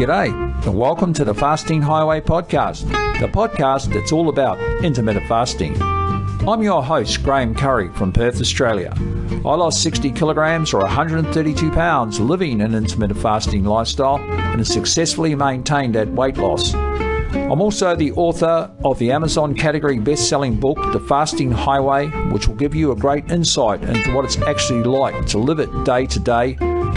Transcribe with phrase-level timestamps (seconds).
[0.00, 0.32] G'day,
[0.66, 2.88] and welcome to the Fasting Highway podcast,
[3.20, 5.76] the podcast that's all about intermittent fasting.
[5.82, 8.94] I'm your host, Graham Curry from Perth, Australia.
[8.96, 15.34] I lost 60 kilograms or 132 pounds living an intermittent fasting lifestyle and have successfully
[15.34, 16.72] maintained that weight loss.
[16.72, 22.48] I'm also the author of the Amazon category best selling book, The Fasting Highway, which
[22.48, 26.06] will give you a great insight into what it's actually like to live it day
[26.06, 26.56] to day,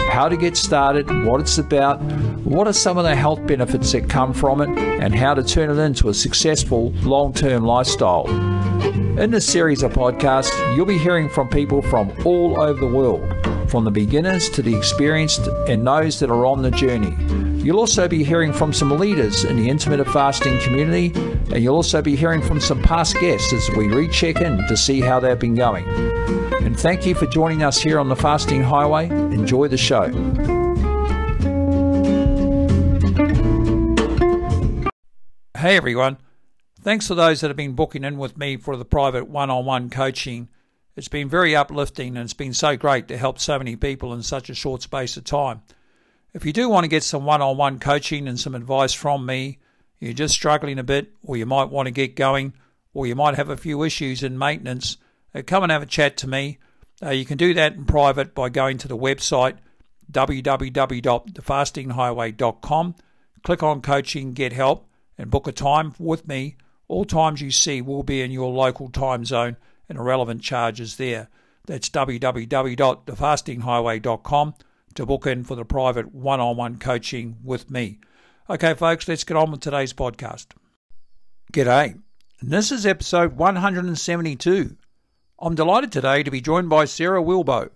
[0.09, 2.01] how to get started, what it's about,
[2.43, 5.69] what are some of the health benefits that come from it, and how to turn
[5.69, 8.27] it into a successful long term lifestyle.
[9.19, 13.21] In this series of podcasts, you'll be hearing from people from all over the world,
[13.69, 17.15] from the beginners to the experienced and those that are on the journey.
[17.63, 21.13] You'll also be hearing from some leaders in the intermittent fasting community,
[21.53, 24.99] and you'll also be hearing from some past guests as we recheck in to see
[24.99, 25.87] how they've been going.
[26.63, 29.07] And thank you for joining us here on the Fasting Highway.
[29.07, 30.07] Enjoy the show.
[35.55, 36.17] Hey everyone.
[36.81, 39.63] Thanks to those that have been booking in with me for the private one on
[39.63, 40.49] one coaching.
[40.95, 44.23] It's been very uplifting and it's been so great to help so many people in
[44.23, 45.61] such a short space of time.
[46.33, 49.27] If you do want to get some one on one coaching and some advice from
[49.27, 49.59] me,
[50.05, 52.53] you're just struggling a bit, or you might want to get going,
[52.93, 54.97] or you might have a few issues in maintenance,
[55.33, 56.57] uh, come and have a chat to me.
[57.01, 59.57] Uh, you can do that in private by going to the website
[60.11, 62.95] www.thefastinghighway.com,
[63.41, 64.87] click on coaching, get help,
[65.17, 66.55] and book a time with me
[66.93, 69.57] all times you see will be in your local time zone
[69.89, 71.27] and irrelevant charges there.
[71.65, 74.53] That's www.thefastinghighway.com
[74.95, 77.99] to book in for the private one on one coaching with me.
[78.49, 80.47] Okay, folks, let's get on with today's podcast.
[81.53, 81.99] G'day.
[82.41, 84.75] This is episode 172.
[85.39, 87.69] I'm delighted today to be joined by Sarah Wilbow.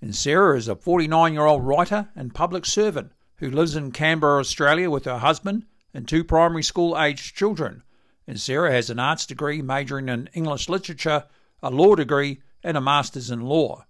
[0.00, 4.40] And Sarah is a 49 year old writer and public servant who lives in Canberra,
[4.40, 7.82] Australia with her husband and two primary school aged children
[8.28, 11.24] and Sarah has an arts degree majoring in English literature,
[11.62, 13.86] a law degree, and a master's in law.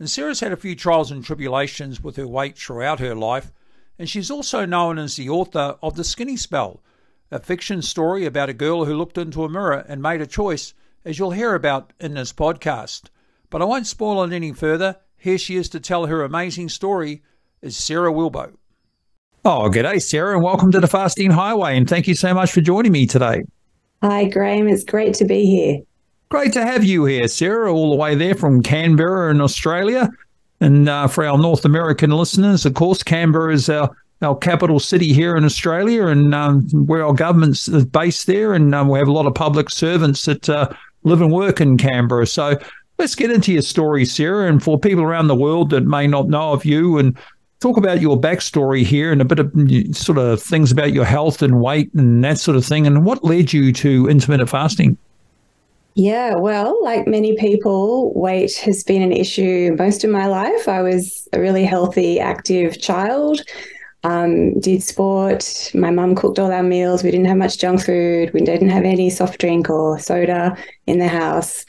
[0.00, 3.52] And Sarah's had a few trials and tribulations with her weight throughout her life,
[3.98, 6.80] and she's also known as the author of The Skinny Spell,
[7.30, 10.72] a fiction story about a girl who looked into a mirror and made a choice,
[11.04, 13.10] as you'll hear about in this podcast.
[13.50, 14.96] But I won't spoil it any further.
[15.16, 17.22] Here she is to tell her amazing story
[17.60, 18.52] is Sarah Wilbow.
[19.44, 22.60] Oh, g'day, Sarah, and welcome to the Fasting Highway, and thank you so much for
[22.60, 23.42] joining me today.
[24.02, 24.68] Hi, Graham.
[24.68, 25.80] It's great to be here.
[26.28, 30.08] Great to have you here, Sarah, all the way there from Canberra in Australia.
[30.60, 33.90] And uh, for our North American listeners, of course, Canberra is our,
[34.22, 38.54] our capital city here in Australia and um, where our government's based there.
[38.54, 40.68] And um, we have a lot of public servants that uh,
[41.04, 42.26] live and work in Canberra.
[42.26, 42.58] So
[42.98, 44.48] let's get into your story, Sarah.
[44.48, 47.16] And for people around the world that may not know of you and
[47.60, 49.52] talk about your backstory here and a bit of
[49.96, 53.24] sort of things about your health and weight and that sort of thing and what
[53.24, 54.96] led you to intermittent fasting
[55.98, 60.68] yeah well like many people weight has been an issue most of my life.
[60.68, 63.42] I was a really healthy active child
[64.04, 65.72] um, did sport.
[65.74, 67.02] My mum cooked all our meals.
[67.02, 68.32] We didn't have much junk food.
[68.32, 70.56] We didn't have any soft drink or soda
[70.86, 71.64] in the house.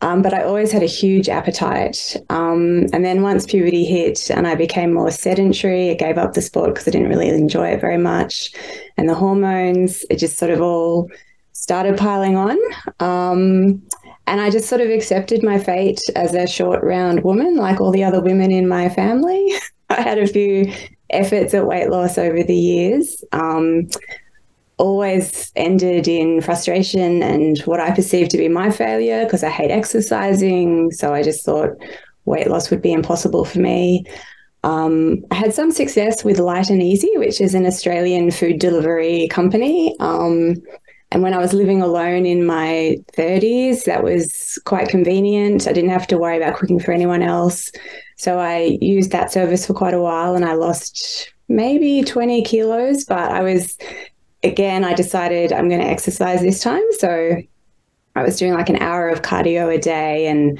[0.00, 2.16] Um, but I always had a huge appetite.
[2.30, 6.42] Um, and then once puberty hit and I became more sedentary, I gave up the
[6.42, 8.52] sport because I didn't really enjoy it very much.
[8.96, 11.10] And the hormones, it just sort of all
[11.66, 12.56] started piling on.
[13.00, 13.82] Um,
[14.28, 17.90] and I just sort of accepted my fate as a short, round woman, like all
[17.90, 19.50] the other women in my family.
[19.90, 20.72] I had a few
[21.10, 23.24] efforts at weight loss over the years.
[23.32, 23.88] Um,
[24.76, 29.72] always ended in frustration and what I perceived to be my failure because I hate
[29.72, 30.92] exercising.
[30.92, 31.70] So I just thought
[32.26, 34.04] weight loss would be impossible for me.
[34.62, 39.26] Um, I had some success with Lite and Easy, which is an Australian food delivery
[39.32, 39.96] company.
[39.98, 40.62] Um,
[41.12, 45.68] and when I was living alone in my 30s, that was quite convenient.
[45.68, 47.70] I didn't have to worry about cooking for anyone else.
[48.16, 53.04] So I used that service for quite a while and I lost maybe 20 kilos,
[53.04, 53.78] but I was
[54.42, 56.84] again, I decided I'm going to exercise this time.
[56.98, 57.36] So
[58.14, 60.58] I was doing like an hour of cardio a day and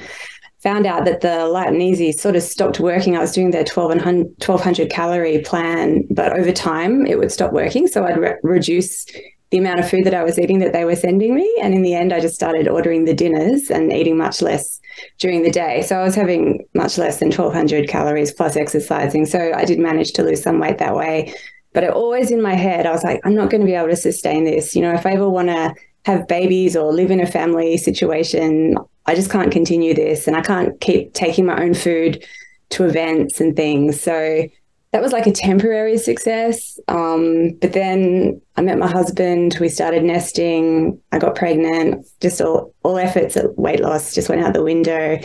[0.59, 3.15] found out that the Lite and Easy sort of stopped working.
[3.15, 7.87] I was doing their 1200 calorie plan, but over time it would stop working.
[7.87, 9.05] So I'd re- reduce
[9.49, 11.49] the amount of food that I was eating that they were sending me.
[11.61, 14.79] And in the end, I just started ordering the dinners and eating much less
[15.19, 15.83] during the day.
[15.83, 19.25] So I was having much less than 1200 calories plus exercising.
[19.25, 21.33] So I did manage to lose some weight that way.
[21.73, 23.89] But it always in my head, I was like, I'm not going to be able
[23.89, 24.75] to sustain this.
[24.75, 28.75] You know, if I ever want to have babies or live in a family situation,
[29.05, 30.27] I just can't continue this.
[30.27, 32.25] And I can't keep taking my own food
[32.69, 34.01] to events and things.
[34.01, 34.47] So
[34.91, 36.79] that was like a temporary success.
[36.87, 39.57] Um, but then I met my husband.
[39.59, 40.99] We started nesting.
[41.11, 42.05] I got pregnant.
[42.21, 45.19] Just all, all efforts at weight loss just went out the window.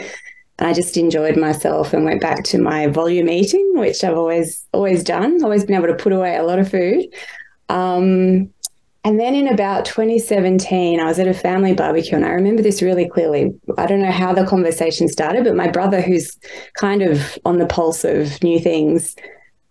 [0.58, 4.66] And I just enjoyed myself and went back to my volume eating, which I've always
[4.72, 5.42] always done.
[5.42, 7.06] Always been able to put away a lot of food.
[7.68, 8.50] Um,
[9.04, 12.82] and then in about 2017, I was at a family barbecue, and I remember this
[12.82, 13.52] really clearly.
[13.76, 16.38] I don't know how the conversation started, but my brother, who's
[16.74, 19.16] kind of on the pulse of new things,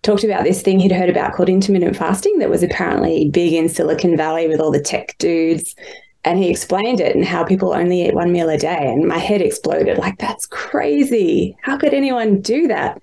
[0.03, 3.69] talked about this thing he'd heard about called intermittent fasting that was apparently big in
[3.69, 5.75] Silicon Valley with all the tech dudes.
[6.23, 8.91] And he explained it and how people only eat one meal a day.
[8.91, 11.55] And my head exploded like, that's crazy.
[11.61, 13.01] How could anyone do that?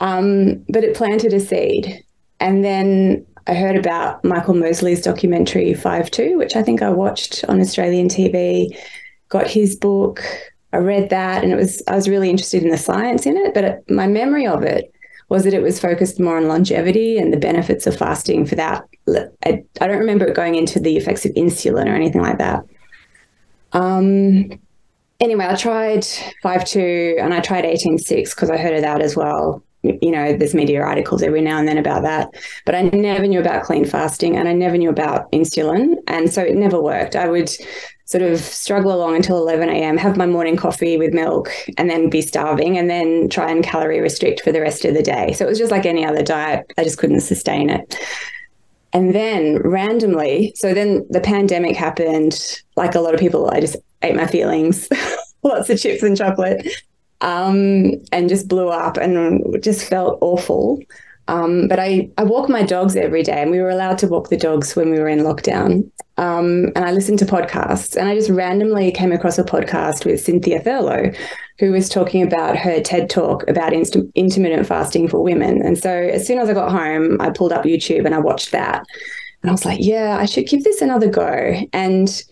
[0.00, 2.04] Um, but it planted a seed.
[2.40, 7.44] And then I heard about Michael Mosley's documentary 5 2, which I think I watched
[7.48, 8.76] on Australian TV,
[9.28, 10.22] got his book.
[10.72, 13.54] I read that and it was I was really interested in the science in it,
[13.54, 14.92] but my memory of it
[15.28, 18.84] was that it was focused more on longevity and the benefits of fasting for that.
[19.44, 22.64] I, I don't remember it going into the effects of insulin or anything like that.
[23.72, 24.58] Um,
[25.20, 29.62] anyway, I tried 5.2 and I tried 18.6 because I heard of that as well.
[29.82, 32.30] You know, there's media articles every now and then about that,
[32.66, 35.94] but I never knew about clean fasting and I never knew about insulin.
[36.08, 37.14] And so it never worked.
[37.14, 37.50] I would
[38.08, 42.08] sort of struggle along until 11 a.m., have my morning coffee with milk, and then
[42.08, 45.34] be starving, and then try and calorie restrict for the rest of the day.
[45.34, 46.72] So it was just like any other diet.
[46.78, 47.96] I just couldn't sustain it.
[48.94, 52.62] And then randomly, so then the pandemic happened.
[52.76, 54.88] Like a lot of people, I just ate my feelings,
[55.42, 56.66] lots of chips and chocolate,
[57.20, 60.80] um, and just blew up and just felt awful.
[61.28, 64.30] Um, but I, I walk my dogs every day, and we were allowed to walk
[64.30, 65.90] the dogs when we were in lockdown.
[66.16, 70.20] Um, and I listened to podcasts, and I just randomly came across a podcast with
[70.20, 71.14] Cynthia Thurlow,
[71.58, 75.60] who was talking about her TED talk about inst- intermittent fasting for women.
[75.62, 78.52] And so as soon as I got home, I pulled up YouTube and I watched
[78.52, 78.84] that.
[79.42, 81.60] And I was like, yeah, I should give this another go.
[81.72, 82.22] And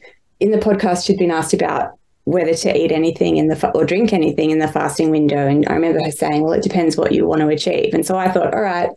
[0.40, 3.84] in the podcast, she'd been asked about whether to eat anything in the fa- or
[3.84, 5.46] drink anything in the fasting window.
[5.46, 8.18] And I remember her saying, "Well, it depends what you want to achieve." And so
[8.18, 8.90] I thought, all right,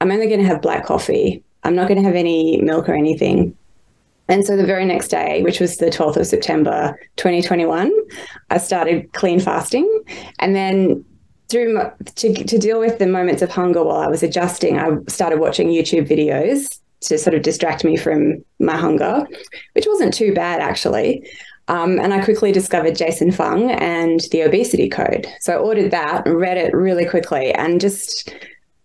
[0.00, 1.42] I'm only going to have black coffee.
[1.62, 3.56] I'm not going to have any milk or anything.
[4.28, 7.92] And so the very next day, which was the 12th of September 2021,
[8.50, 9.86] I started clean fasting.
[10.38, 11.04] And then
[11.50, 11.78] through
[12.16, 15.68] to, to deal with the moments of hunger while I was adjusting, I started watching
[15.68, 19.26] YouTube videos to sort of distract me from my hunger,
[19.74, 21.28] which wasn't too bad actually.
[21.68, 25.26] Um, and I quickly discovered Jason Fung and the obesity code.
[25.40, 28.34] So I ordered that, read it really quickly, and just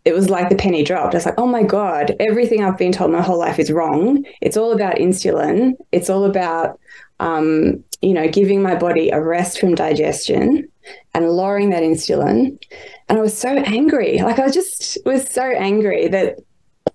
[0.06, 1.14] it was like the penny dropped.
[1.14, 4.24] I was like, oh my God, everything I've been told my whole life is wrong.
[4.42, 5.74] It's all about insulin.
[5.92, 6.80] It's all about,
[7.20, 10.68] um, you know, giving my body a rest from digestion
[11.14, 12.58] and lowering that insulin.
[13.10, 14.20] And I was so angry.
[14.20, 16.38] Like I just was so angry that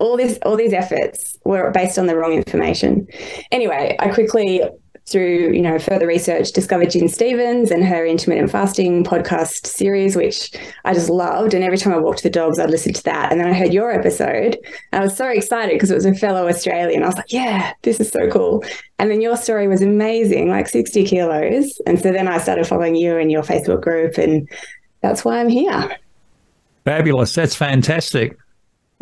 [0.00, 3.06] all this all these efforts were based on the wrong information.
[3.52, 4.62] Anyway, I quickly
[5.06, 10.52] through you know further research discovered Gin Stephens and her intermittent fasting podcast series which
[10.84, 11.54] I just loved.
[11.54, 13.30] And every time I walked the dogs I'd listen to that.
[13.30, 14.58] And then I heard your episode
[14.92, 17.02] and I was so excited because it was a fellow Australian.
[17.02, 18.64] I was like yeah this is so cool.
[18.98, 21.80] And then your story was amazing like 60 kilos.
[21.86, 24.48] And so then I started following you and your Facebook group and
[25.02, 25.96] that's why I'm here.
[26.84, 27.34] Fabulous.
[27.34, 28.38] That's fantastic.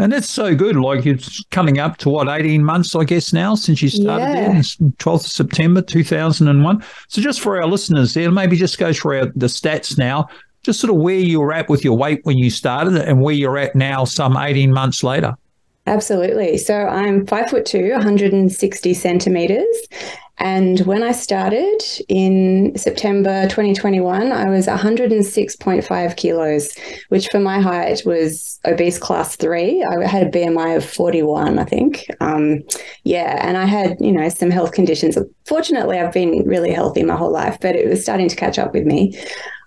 [0.03, 0.75] And it's so good.
[0.75, 4.53] Like it's coming up to what, 18 months, I guess, now since you started yeah.
[4.53, 6.85] there, 12th of September 2001.
[7.07, 10.27] So just for our listeners there, maybe just go through our, the stats now,
[10.65, 13.35] just sort of where you were at with your weight when you started and where
[13.35, 15.37] you're at now, some 18 months later.
[15.87, 16.59] Absolutely.
[16.59, 19.89] So I'm five foot two, 160 centimeters,
[20.43, 26.77] and when I started in September 2021, I was 106.5 kilos,
[27.11, 29.85] which for my height was obese class three.
[29.85, 32.07] I had a BMI of 41, I think.
[32.21, 32.63] Um,
[33.05, 35.17] yeah, and I had, you know, some health conditions.
[35.45, 38.73] Fortunately, I've been really healthy my whole life, but it was starting to catch up
[38.73, 39.17] with me.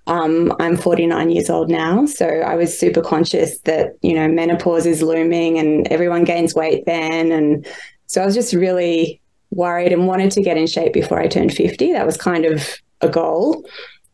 [0.08, 4.86] Um, I'm 49 years old now, so I was super conscious that you know menopause
[4.86, 7.66] is looming and everyone gains weight then, and
[8.08, 9.22] so I was just really
[9.52, 11.94] worried and wanted to get in shape before I turned 50.
[11.94, 13.66] That was kind of a goal.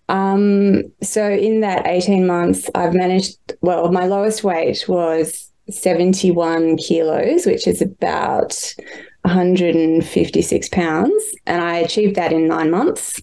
[0.09, 7.45] Um, so in that 18 months, I've managed, well, my lowest weight was 71 kilos,
[7.45, 8.75] which is about
[9.23, 11.23] 156 pounds.
[11.45, 13.21] And I achieved that in nine months.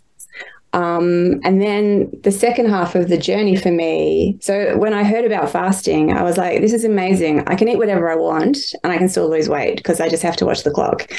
[0.72, 4.38] Um, and then the second half of the journey for me.
[4.40, 7.46] So when I heard about fasting, I was like, this is amazing.
[7.48, 10.22] I can eat whatever I want and I can still lose weight because I just
[10.22, 11.10] have to watch the clock.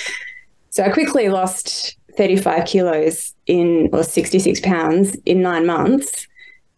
[0.69, 6.27] So I quickly lost 35 kilos in, or 66 pounds in nine months.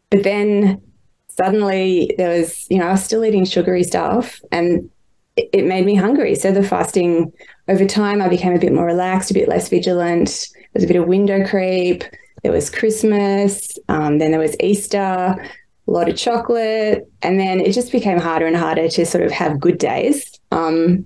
[0.09, 0.81] But then
[1.27, 4.89] suddenly there was, you know, I was still eating sugary stuff and
[5.35, 6.35] it made me hungry.
[6.35, 7.31] So the fasting
[7.67, 10.47] over time, I became a bit more relaxed, a bit less vigilant.
[10.73, 12.03] There's a bit of window creep.
[12.43, 13.77] There was Christmas.
[13.88, 17.10] Um, then there was Easter, a lot of chocolate.
[17.21, 20.39] And then it just became harder and harder to sort of have good days.
[20.51, 21.05] Um,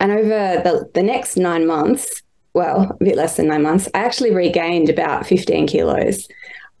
[0.00, 2.22] and over the, the next nine months,
[2.54, 6.28] well, a bit less than nine months, I actually regained about 15 kilos.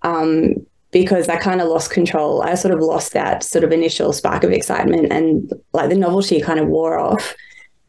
[0.02, 2.42] Um, because I kind of lost control.
[2.42, 6.40] I sort of lost that sort of initial spark of excitement and like the novelty
[6.40, 7.34] kind of wore off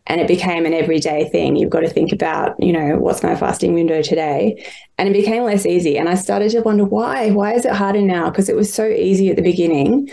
[0.08, 1.56] and it became an everyday thing.
[1.56, 4.66] You've got to think about, you know, what's my fasting window today?
[4.98, 5.98] And it became less easy.
[5.98, 7.32] And I started to wonder why?
[7.32, 8.30] Why is it harder now?
[8.30, 10.10] Because it was so easy at the beginning.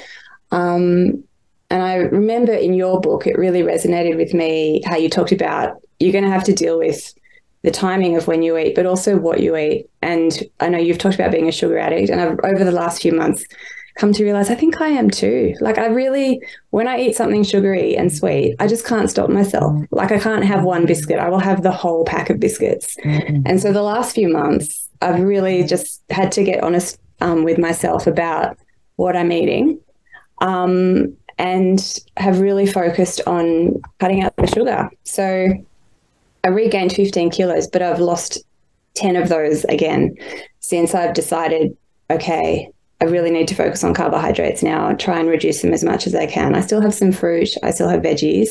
[0.52, 1.24] Um,
[1.70, 5.80] and I remember in your book, it really resonated with me how you talked about
[6.00, 7.14] you're going to have to deal with
[7.62, 9.88] the timing of when you eat, but also what you eat.
[10.02, 13.02] And I know you've talked about being a sugar addict, and I've, over the last
[13.02, 13.44] few months,
[14.00, 15.54] come to realize I think I am too.
[15.60, 16.40] Like I really,
[16.70, 19.78] when I eat something sugary and sweet, I just can't stop myself.
[19.90, 21.18] Like I can't have one biscuit.
[21.18, 22.96] I will have the whole pack of biscuits.
[23.04, 23.42] Mm-hmm.
[23.44, 27.58] And so the last few months, I've really just had to get honest um, with
[27.58, 28.56] myself about
[28.96, 29.78] what I'm eating.
[30.38, 34.90] Um, and have really focused on cutting out the sugar.
[35.04, 35.48] So
[36.44, 38.38] I regained 15 kilos, but I've lost
[38.94, 40.14] 10 of those again
[40.60, 41.76] since I've decided,
[42.10, 46.06] okay, I really need to focus on carbohydrates now, try and reduce them as much
[46.06, 46.54] as I can.
[46.54, 48.50] I still have some fruit, I still have veggies.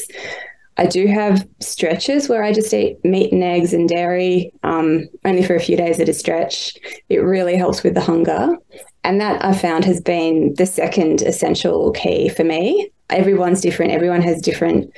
[0.77, 5.44] I do have stretches where I just eat meat and eggs and dairy um, only
[5.44, 6.77] for a few days at a stretch.
[7.10, 8.58] It really helps with the hunger.
[9.03, 12.89] And that I found has been the second essential key for me.
[13.10, 14.89] Everyone's different, everyone has different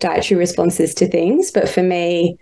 [0.00, 1.50] dietary responses to things.
[1.50, 2.36] But for me,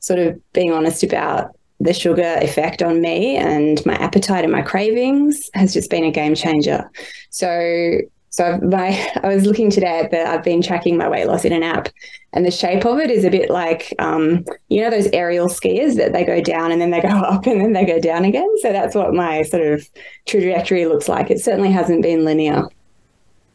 [0.00, 4.62] sort of being honest about the sugar effect on me and my appetite and my
[4.62, 6.88] cravings has just been a game changer.
[7.30, 7.98] So,
[8.30, 11.52] so my I was looking today at the I've been tracking my weight loss in
[11.52, 11.88] an app,
[12.32, 15.96] and the shape of it is a bit like um, you know those aerial skiers
[15.96, 18.48] that they go down and then they go up and then they go down again.
[18.62, 19.88] So that's what my sort of
[20.26, 21.30] trajectory looks like.
[21.30, 22.62] It certainly hasn't been linear.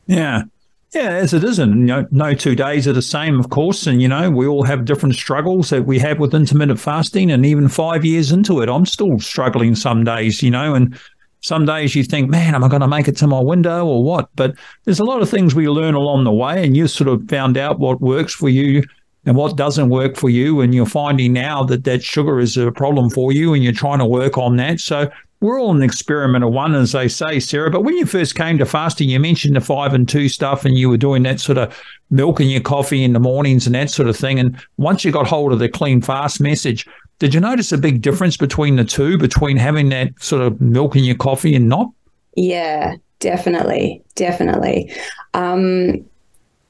[0.06, 0.44] Yeah,
[0.94, 1.72] yeah, as it isn't.
[1.72, 3.88] You know, no two days are the same, of course.
[3.88, 7.30] And, you know, we all have different struggles that we have with intermittent fasting.
[7.30, 10.98] And even five years into it, I'm still struggling some days, you know, and
[11.42, 14.04] some days you think, man, am I going to make it to my window or
[14.04, 14.30] what?
[14.36, 16.66] But there's a lot of things we learn along the way.
[16.66, 18.84] And you sort of found out what works for you
[19.26, 20.62] and what doesn't work for you.
[20.62, 24.00] And you're finding now that that sugar is a problem for you and you're trying
[24.00, 24.80] to work on that.
[24.80, 27.70] So we're all an experiment of one, as they say, Sarah.
[27.70, 30.78] But when you first came to fasting, you mentioned the five and two stuff, and
[30.78, 31.78] you were doing that sort of
[32.10, 34.40] milk in your coffee in the mornings and that sort of thing.
[34.40, 36.88] And once you got hold of the clean fast message,
[37.20, 40.96] did you notice a big difference between the two, between having that sort of milk
[40.96, 41.90] in your coffee and not?
[42.36, 44.92] Yeah, definitely, definitely.
[45.34, 46.06] Um,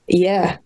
[0.07, 0.57] yeah,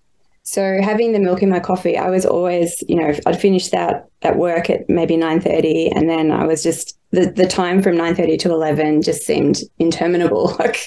[0.44, 4.08] so having the milk in my coffee, I was always, you know, I'd finish that
[4.24, 8.40] at work at maybe 9.30 and then I was just, the, the time from 9.30
[8.40, 10.56] to 11 just seemed interminable.
[10.62, 10.78] Like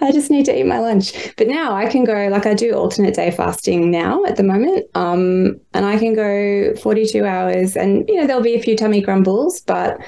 [0.00, 1.34] I just need to eat my lunch.
[1.36, 4.86] But now I can go, like I do alternate day fasting now at the moment.
[4.94, 9.00] Um, and I can go 42 hours and, you know, there'll be a few tummy
[9.00, 9.98] grumbles, but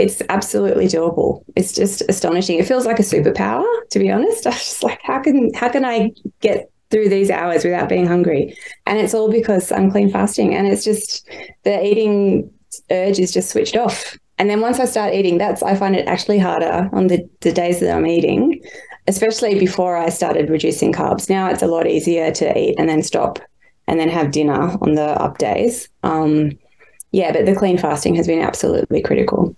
[0.00, 1.44] it's absolutely doable.
[1.56, 2.58] It's just astonishing.
[2.58, 4.46] It feels like a superpower, to be honest.
[4.46, 8.06] I was just like, how can how can I get through these hours without being
[8.06, 8.56] hungry.
[8.86, 10.54] And it's all because I'm clean fasting.
[10.54, 11.28] And it's just
[11.64, 12.50] the eating
[12.90, 14.18] urge is just switched off.
[14.38, 17.52] And then once I start eating, that's I find it actually harder on the, the
[17.52, 18.62] days that I'm eating,
[19.06, 21.28] especially before I started reducing carbs.
[21.28, 23.38] Now it's a lot easier to eat and then stop
[23.86, 25.88] and then have dinner on the up days.
[26.02, 26.52] Um,
[27.12, 29.54] yeah, but the clean fasting has been absolutely critical.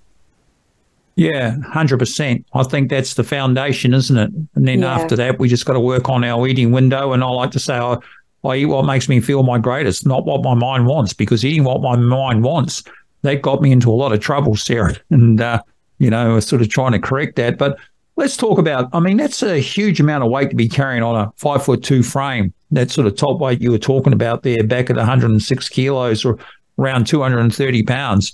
[1.17, 2.45] Yeah, 100%.
[2.55, 4.31] I think that's the foundation, isn't it?
[4.55, 4.95] And then yeah.
[4.95, 7.13] after that, we just got to work on our eating window.
[7.13, 7.97] And I like to say, I,
[8.45, 11.65] I eat what makes me feel my greatest, not what my mind wants, because eating
[11.65, 12.83] what my mind wants,
[13.23, 14.97] that got me into a lot of trouble, Sarah.
[15.11, 15.63] And, uh,
[15.99, 17.59] you know, sort of trying to correct that.
[17.59, 17.79] But
[18.17, 21.17] let's talk about, I mean, that's a huge amount of weight to be carrying on
[21.17, 22.53] a five foot two frame.
[22.71, 26.39] That sort of top weight you were talking about there back at 106 kilos or
[26.79, 28.33] around 230 pounds.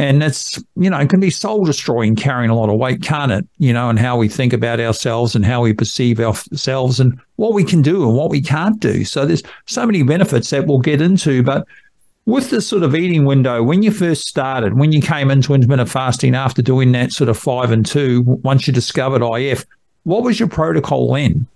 [0.00, 3.30] And it's, you know, it can be soul destroying carrying a lot of weight, can't
[3.30, 3.46] it?
[3.58, 7.52] You know, and how we think about ourselves and how we perceive ourselves and what
[7.52, 9.04] we can do and what we can't do.
[9.04, 11.42] So there's so many benefits that we'll get into.
[11.42, 11.66] But
[12.24, 15.90] with this sort of eating window, when you first started, when you came into intermittent
[15.90, 19.66] fasting after doing that sort of five and two, once you discovered IF,
[20.04, 21.46] what was your protocol then?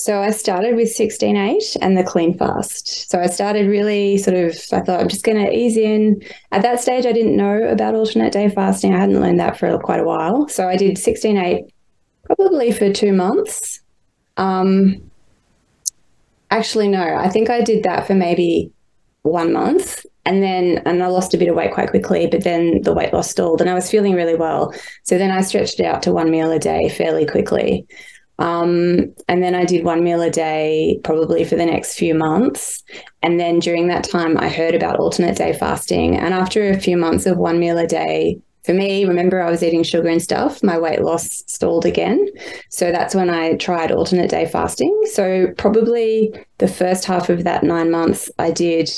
[0.00, 3.10] So I started with 16.8 and the clean fast.
[3.10, 6.22] So I started really sort of, I thought I'm just going to ease in.
[6.52, 8.94] At that stage, I didn't know about alternate day fasting.
[8.94, 10.48] I hadn't learned that for quite a while.
[10.48, 11.68] So I did 16.8
[12.24, 13.82] probably for two months.
[14.38, 15.10] Um,
[16.50, 18.72] actually, no, I think I did that for maybe
[19.20, 22.80] one month and then and I lost a bit of weight quite quickly, but then
[22.80, 24.72] the weight loss stalled and I was feeling really well.
[25.02, 27.86] So then I stretched it out to one meal a day fairly quickly.
[28.40, 32.82] Um, and then I did one meal a day probably for the next few months.
[33.22, 36.16] And then during that time, I heard about alternate day fasting.
[36.16, 39.62] And after a few months of one meal a day, for me, remember I was
[39.62, 42.26] eating sugar and stuff, my weight loss stalled again.
[42.70, 44.98] So that's when I tried alternate day fasting.
[45.12, 48.90] So probably the first half of that nine months, I did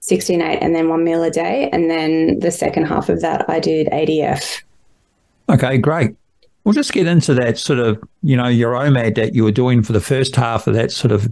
[0.00, 1.70] 16 8 and then one meal a day.
[1.72, 4.62] And then the second half of that, I did ADF.
[5.48, 6.16] Okay, great.
[6.64, 9.82] We'll just get into that sort of, you know, your OMAD that you were doing
[9.82, 11.28] for the first half of that sort of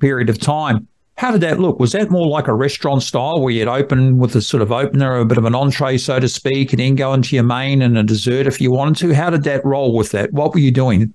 [0.00, 0.88] period of time.
[1.16, 1.78] How did that look?
[1.78, 5.18] Was that more like a restaurant style where you'd open with a sort of opener,
[5.18, 7.96] a bit of an entree, so to speak, and then go into your main and
[7.96, 9.14] a dessert if you wanted to?
[9.14, 10.32] How did that roll with that?
[10.32, 11.14] What were you doing?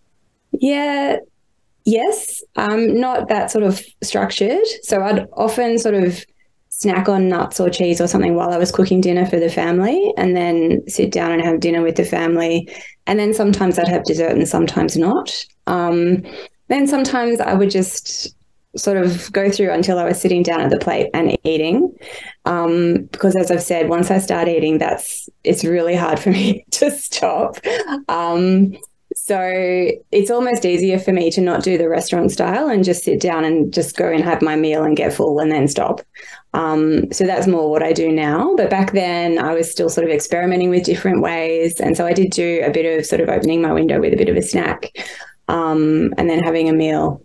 [0.54, 1.18] Yeah,
[1.84, 4.66] yes, um, not that sort of structured.
[4.84, 6.24] So I'd often sort of
[6.78, 10.14] snack on nuts or cheese or something while I was cooking dinner for the family
[10.16, 12.70] and then sit down and have dinner with the family.
[13.08, 15.34] And then sometimes I'd have dessert and sometimes not.
[15.66, 16.24] Um,
[16.68, 18.36] then sometimes I would just
[18.76, 21.98] sort of go through until I was sitting down at the plate and eating.
[22.46, 26.64] Um, because as I've said, once I start eating, that's it's really hard for me
[26.72, 27.58] to stop.
[28.08, 28.78] Um,
[29.28, 33.20] so it's almost easier for me to not do the restaurant style and just sit
[33.20, 36.00] down and just go and have my meal and get full and then stop.
[36.54, 38.56] Um, so that's more what I do now.
[38.56, 41.78] But back then, I was still sort of experimenting with different ways.
[41.82, 44.16] And so I did do a bit of sort of opening my window with a
[44.18, 44.94] bit of a snack
[45.50, 47.22] um, and then having a meal.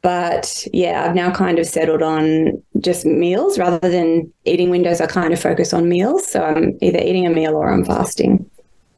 [0.00, 5.00] But yeah, I've now kind of settled on just meals rather than eating windows.
[5.00, 6.24] I kind of focus on meals.
[6.24, 8.48] So I'm either eating a meal or I'm fasting.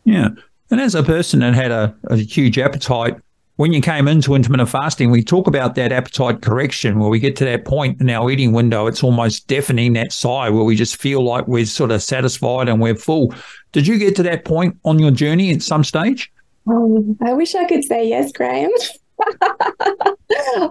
[0.04, 0.28] Yeah.
[0.70, 3.16] And as a person that had a, a huge appetite,
[3.56, 7.36] when you came into intermittent fasting, we talk about that appetite correction where we get
[7.36, 10.96] to that point in our eating window, it's almost deafening that sigh where we just
[10.96, 13.32] feel like we're sort of satisfied and we're full.
[13.70, 16.32] Did you get to that point on your journey at some stage?
[16.66, 18.70] Um, I wish I could say yes, Graham.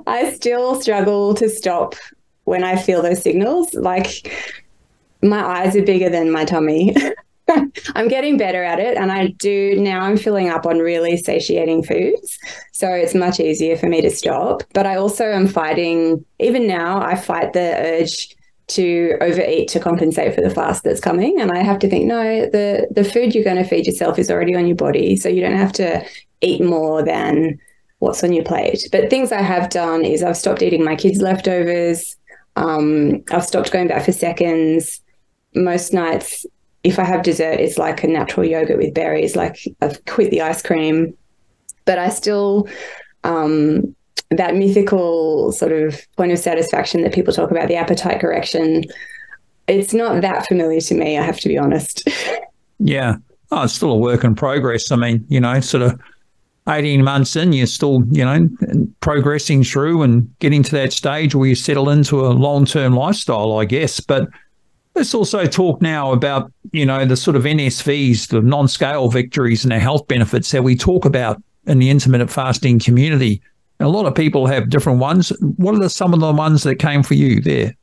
[0.08, 1.96] I still struggle to stop
[2.44, 3.74] when I feel those signals.
[3.74, 4.30] Like
[5.22, 6.96] my eyes are bigger than my tummy.
[7.96, 8.98] I'm getting better at it.
[8.98, 12.38] And I do now, I'm filling up on really satiating foods.
[12.72, 14.64] So it's much easier for me to stop.
[14.74, 20.34] But I also am fighting, even now, I fight the urge to overeat to compensate
[20.34, 21.40] for the fast that's coming.
[21.40, 24.32] And I have to think, no, the, the food you're going to feed yourself is
[24.32, 25.16] already on your body.
[25.16, 26.04] So you don't have to
[26.42, 27.60] eat more than
[28.00, 28.88] what's on your plate.
[28.92, 32.16] But things I have done is I've stopped eating my kids' leftovers.
[32.56, 35.02] Um, I've stopped going back for seconds.
[35.56, 36.46] Most nights,
[36.84, 39.36] if I have dessert, it's like a natural yogurt with berries.
[39.36, 41.16] Like I've quit the ice cream,
[41.86, 42.68] but I still
[43.24, 43.96] um,
[44.30, 48.84] that mythical sort of point of satisfaction that people talk about, the appetite correction.
[49.68, 51.18] It's not that familiar to me.
[51.18, 52.08] I have to be honest.
[52.80, 53.16] Yeah,
[53.52, 54.92] oh, it's still a work in progress.
[54.92, 55.98] I mean, you know, sort of
[56.68, 58.50] 18 months in, you're still, you know,
[59.00, 63.58] progressing through and getting to that stage where you settle into a long term lifestyle,
[63.58, 64.02] I guess.
[64.02, 64.28] But
[64.96, 69.72] Let's also talk now about, you know, the sort of NSVs, the non-scale victories and
[69.72, 73.42] the health benefits that we talk about in the intermittent fasting community.
[73.80, 75.30] A lot of people have different ones.
[75.58, 77.74] What are some of the ones that came for you there?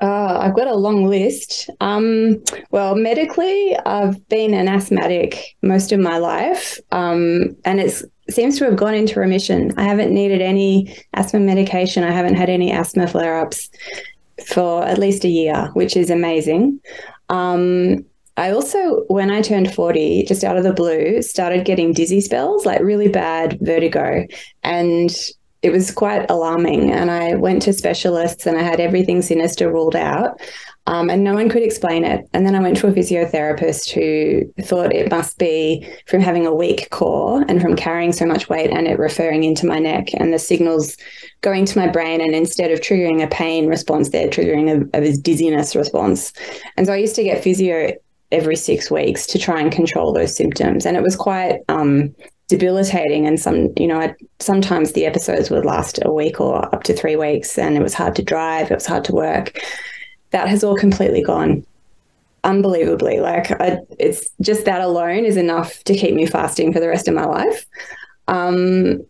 [0.00, 1.70] Uh, I've got a long list.
[1.80, 8.58] Um, well, medically, I've been an asthmatic most of my life, um, and it seems
[8.58, 9.72] to have gone into remission.
[9.78, 12.04] I haven't needed any asthma medication.
[12.04, 13.70] I haven't had any asthma flare ups
[14.44, 16.80] for at least a year, which is amazing.
[17.28, 18.04] Um,
[18.36, 22.66] I also, when I turned 40, just out of the blue, started getting dizzy spells,
[22.66, 24.26] like really bad vertigo.
[24.62, 25.10] And
[25.62, 26.92] it was quite alarming.
[26.92, 30.38] And I went to specialists and I had everything sinister ruled out.
[30.88, 32.28] Um, and no one could explain it.
[32.32, 36.54] And then I went to a physiotherapist who thought it must be from having a
[36.54, 40.32] weak core and from carrying so much weight and it referring into my neck and
[40.32, 40.96] the signals
[41.40, 42.20] going to my brain.
[42.20, 46.32] And instead of triggering a pain response, they're triggering a, a dizziness response.
[46.76, 47.92] And so I used to get physio
[48.30, 50.86] every six weeks to try and control those symptoms.
[50.86, 52.14] And it was quite um,
[52.46, 53.26] debilitating.
[53.26, 56.94] And some, you know, I, sometimes the episodes would last a week or up to
[56.94, 57.58] three weeks.
[57.58, 59.60] And it was hard to drive, it was hard to work
[60.36, 61.64] that has all completely gone
[62.44, 63.20] unbelievably.
[63.20, 67.08] Like I, it's just that alone is enough to keep me fasting for the rest
[67.08, 67.64] of my life.
[68.28, 69.00] Um,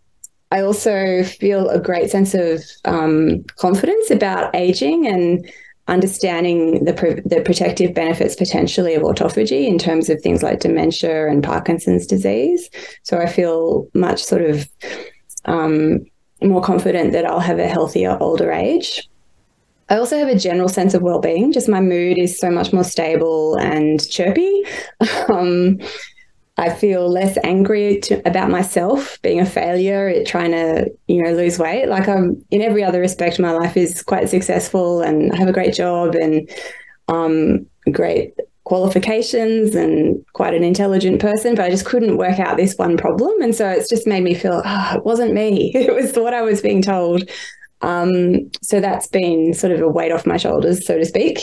[0.51, 5.45] I also feel a great sense of um, confidence about aging and
[5.89, 6.93] understanding the,
[7.25, 12.69] the protective benefits potentially of autophagy in terms of things like dementia and Parkinson's disease.
[13.03, 14.65] So I feel much sort of
[15.43, 16.05] um,
[16.41, 19.09] more confident that I'll have a healthier older age.
[19.89, 21.51] I also have a general sense of well-being.
[21.51, 24.63] Just my mood is so much more stable and chirpy.
[25.29, 25.79] Um,
[26.57, 31.31] I feel less angry to, about myself being a failure at trying to, you know,
[31.33, 31.87] lose weight.
[31.87, 35.53] Like I'm in every other respect, my life is quite successful and I have a
[35.53, 36.49] great job and
[37.09, 42.75] um, great qualifications and quite an intelligent person, but I just couldn't work out this
[42.75, 43.39] one problem.
[43.41, 45.71] And so it's just made me feel, oh, it wasn't me.
[45.75, 47.29] It was what I was being told.
[47.81, 51.39] Um, so that's been sort of a weight off my shoulders, so to speak.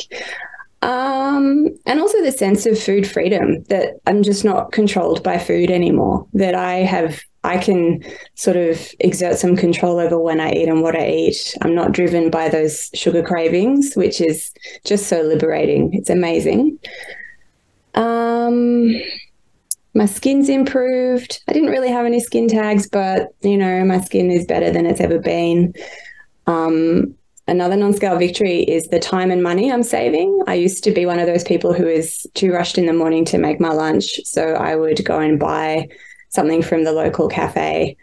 [0.82, 5.70] Um, and also the sense of food freedom that I'm just not controlled by food
[5.70, 10.68] anymore, that I have, I can sort of exert some control over when I eat
[10.68, 11.56] and what I eat.
[11.62, 14.52] I'm not driven by those sugar cravings, which is
[14.84, 15.94] just so liberating.
[15.94, 16.78] It's amazing.
[17.94, 18.94] Um,
[19.94, 21.40] my skin's improved.
[21.48, 24.84] I didn't really have any skin tags, but you know, my skin is better than
[24.84, 25.72] it's ever been.
[26.46, 30.42] Um, Another non scale victory is the time and money I'm saving.
[30.46, 33.26] I used to be one of those people who is too rushed in the morning
[33.26, 34.18] to make my lunch.
[34.24, 35.88] So I would go and buy
[36.30, 37.98] something from the local cafe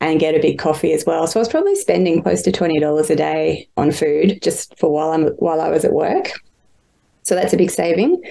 [0.00, 1.26] and get a big coffee as well.
[1.26, 5.10] So I was probably spending close to $20 a day on food just for while
[5.10, 6.30] I'm while I was at work.
[7.24, 8.22] So that's a big saving.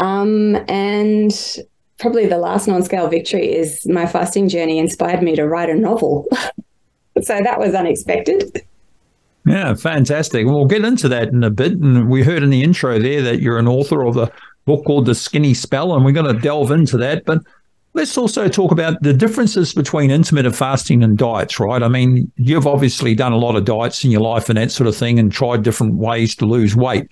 [0.00, 1.32] Um, and
[1.98, 6.26] probably the last non-scale victory is my fasting journey inspired me to write a novel.
[7.22, 8.62] so that was unexpected.
[9.44, 10.46] Yeah, fantastic.
[10.46, 11.72] We'll get into that in a bit.
[11.72, 14.30] And we heard in the intro there that you're an author of a
[14.64, 17.24] book called The Skinny Spell, and we're going to delve into that.
[17.24, 17.40] But
[17.94, 21.82] let's also talk about the differences between intermittent fasting and diets, right?
[21.82, 24.86] I mean, you've obviously done a lot of diets in your life and that sort
[24.86, 27.08] of thing and tried different ways to lose weight.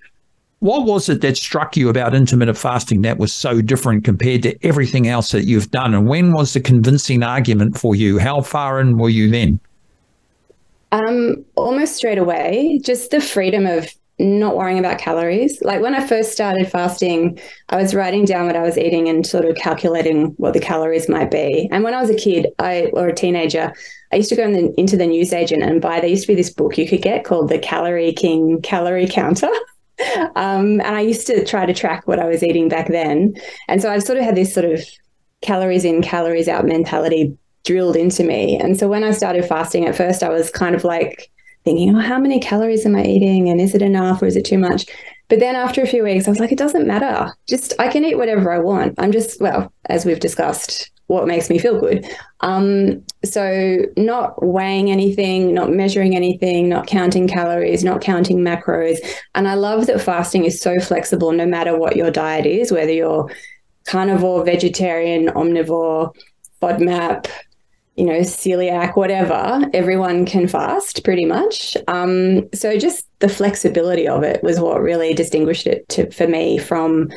[0.60, 4.58] What was it that struck you about intermittent fasting that was so different compared to
[4.64, 5.94] everything else that you've done?
[5.94, 8.18] And when was the convincing argument for you?
[8.18, 9.58] How far in were you then?
[10.92, 13.88] Um, almost straight away, just the freedom of
[14.20, 15.60] not worrying about calories.
[15.62, 17.38] Like when I first started fasting,
[17.70, 21.08] I was writing down what I was eating and sort of calculating what the calories
[21.08, 21.68] might be.
[21.72, 23.72] And when I was a kid, I or a teenager,
[24.12, 26.00] I used to go in the, into the newsagent and buy.
[26.00, 29.50] There used to be this book you could get called the Calorie King Calorie Counter.
[30.36, 33.34] um, and I used to try to track what I was eating back then.
[33.68, 34.84] And so I've sort of had this sort of
[35.40, 38.58] calories in, calories out mentality drilled into me.
[38.58, 41.30] And so when I started fasting at first, I was kind of like
[41.64, 43.48] thinking, oh, how many calories am I eating?
[43.48, 44.86] And is it enough or is it too much?
[45.28, 47.32] But then after a few weeks, I was like, it doesn't matter.
[47.48, 48.94] Just I can eat whatever I want.
[48.98, 52.06] I'm just, well, as we've discussed, what makes me feel good.
[52.40, 58.98] Um, so not weighing anything, not measuring anything, not counting calories, not counting macros.
[59.34, 62.92] And I love that fasting is so flexible no matter what your diet is, whether
[62.92, 63.28] you're
[63.86, 66.14] carnivore, vegetarian, omnivore,
[66.62, 67.26] FODMAP,
[67.96, 71.76] you know, celiac, whatever, everyone can fast pretty much.
[71.88, 76.58] Um, so just the flexibility of it was what really distinguished it to, for me
[76.58, 77.10] from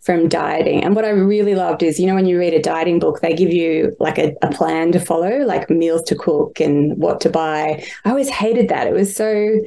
[0.00, 0.82] from dieting.
[0.82, 3.34] And what I really loved is, you know, when you read a dieting book, they
[3.34, 7.28] give you like a, a plan to follow, like meals to cook and what to
[7.28, 7.84] buy.
[8.06, 8.86] I always hated that.
[8.86, 9.60] It was so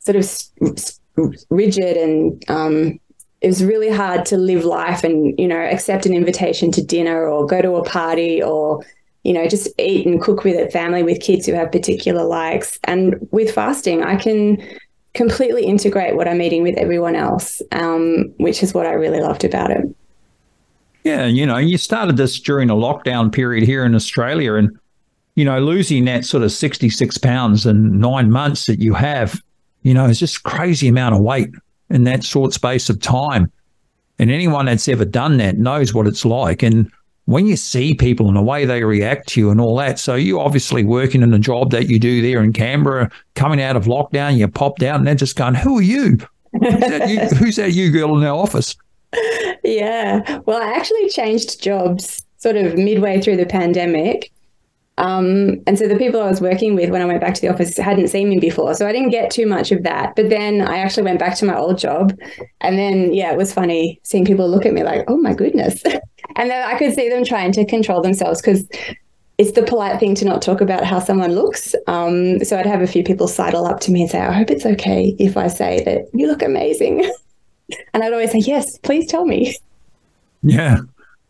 [0.00, 2.98] sort of rigid and um,
[3.40, 7.28] it was really hard to live life and you know accept an invitation to dinner
[7.28, 8.84] or go to a party or
[9.24, 12.78] you know, just eat and cook with a family with kids who have particular likes.
[12.84, 14.62] And with fasting, I can
[15.14, 19.44] completely integrate what I'm eating with everyone else, um, which is what I really loved
[19.44, 19.84] about it.
[21.04, 24.78] Yeah, you know, you started this during a lockdown period here in Australia, and
[25.34, 29.40] you know, losing that sort of 66 pounds in nine months that you have,
[29.82, 31.50] you know, is just crazy amount of weight
[31.90, 33.50] in that short space of time.
[34.18, 36.62] And anyone that's ever done that knows what it's like.
[36.62, 36.90] And
[37.26, 39.98] when you see people and the way they react to you and all that.
[39.98, 43.76] So you obviously working in the job that you do there in Canberra, coming out
[43.76, 46.18] of lockdown, you popped out and they're just going, Who are you?
[46.52, 48.76] Who's that you, who's that you girl in our office?
[49.62, 50.40] Yeah.
[50.46, 54.32] Well, I actually changed jobs sort of midway through the pandemic.
[54.98, 57.48] Um, and so the people I was working with when I went back to the
[57.48, 58.74] office hadn't seen me before.
[58.74, 60.14] So I didn't get too much of that.
[60.16, 62.12] But then I actually went back to my old job.
[62.60, 65.82] And then, yeah, it was funny seeing people look at me like, oh my goodness.
[66.36, 68.68] and then I could see them trying to control themselves because
[69.38, 71.74] it's the polite thing to not talk about how someone looks.
[71.86, 74.50] Um, so I'd have a few people sidle up to me and say, I hope
[74.50, 77.10] it's okay if I say that you look amazing.
[77.94, 79.56] and I'd always say, yes, please tell me.
[80.42, 80.78] Yeah.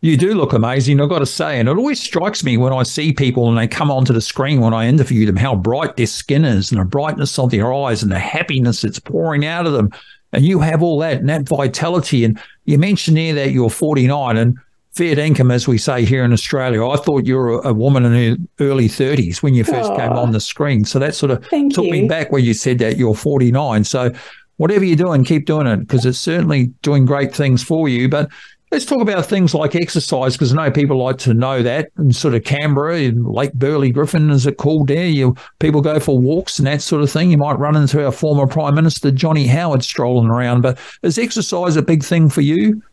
[0.01, 1.59] You do look amazing, I've got to say.
[1.59, 4.59] And it always strikes me when I see people and they come onto the screen
[4.59, 8.03] when I interview them how bright their skin is and the brightness of their eyes
[8.03, 9.91] and the happiness that's pouring out of them.
[10.33, 12.25] and you have all that and that vitality.
[12.25, 14.57] And you mentioned there that you're 49 and
[14.93, 16.85] fair dinkum, as we say here in Australia.
[16.85, 20.11] I thought you were a woman in her early 30s when you first oh, came
[20.11, 20.31] on oh.
[20.31, 20.85] the screen.
[20.85, 21.91] So that sort of took you.
[21.91, 23.83] me back when you said that you're 49.
[23.83, 24.11] So
[24.57, 28.07] whatever you're doing, keep doing it because it's certainly doing great things for you.
[28.07, 28.29] But
[28.71, 31.89] let's talk about things like exercise because I know people like to know that.
[31.97, 35.07] And sort of Canberra, in Lake Burley Griffin, is it called there?
[35.07, 37.31] You people go for walks and that sort of thing.
[37.31, 40.61] You might run into our former Prime Minister Johnny Howard strolling around.
[40.61, 42.83] But is exercise a big thing for you?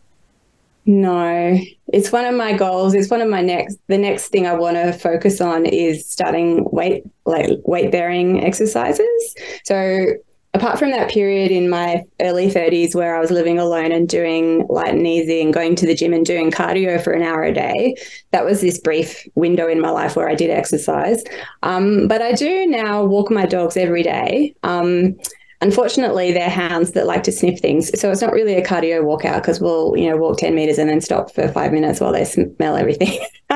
[0.90, 1.56] No,
[1.92, 2.94] it's one of my goals.
[2.94, 3.78] It's one of my next.
[3.86, 9.36] The next thing I want to focus on is starting weight like weight bearing exercises.
[9.62, 10.06] So
[10.52, 14.66] apart from that period in my early 30s where I was living alone and doing
[14.68, 17.54] Lite and Easy and going to the gym and doing cardio for an hour a
[17.54, 17.94] day,
[18.32, 21.22] that was this brief window in my life where I did exercise.
[21.62, 24.56] Um, but I do now walk my dogs every day.
[24.64, 25.16] Um,
[25.62, 27.98] Unfortunately, they're hounds that like to sniff things.
[28.00, 30.88] So it's not really a cardio walkout because we'll, you know, walk 10 meters and
[30.88, 33.18] then stop for five minutes while they smell everything.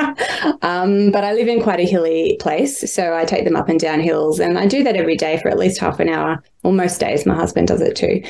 [0.63, 2.93] um, but I live in quite a hilly place.
[2.93, 5.49] So I take them up and down hills and I do that every day for
[5.49, 6.43] at least half an hour.
[6.63, 7.25] Well, most days.
[7.25, 8.23] My husband does it too.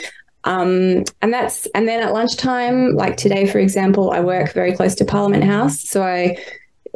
[0.44, 4.94] Um, and that's, and then at lunchtime, like today, for example, I work very close
[4.96, 5.80] to Parliament House.
[5.80, 6.36] So I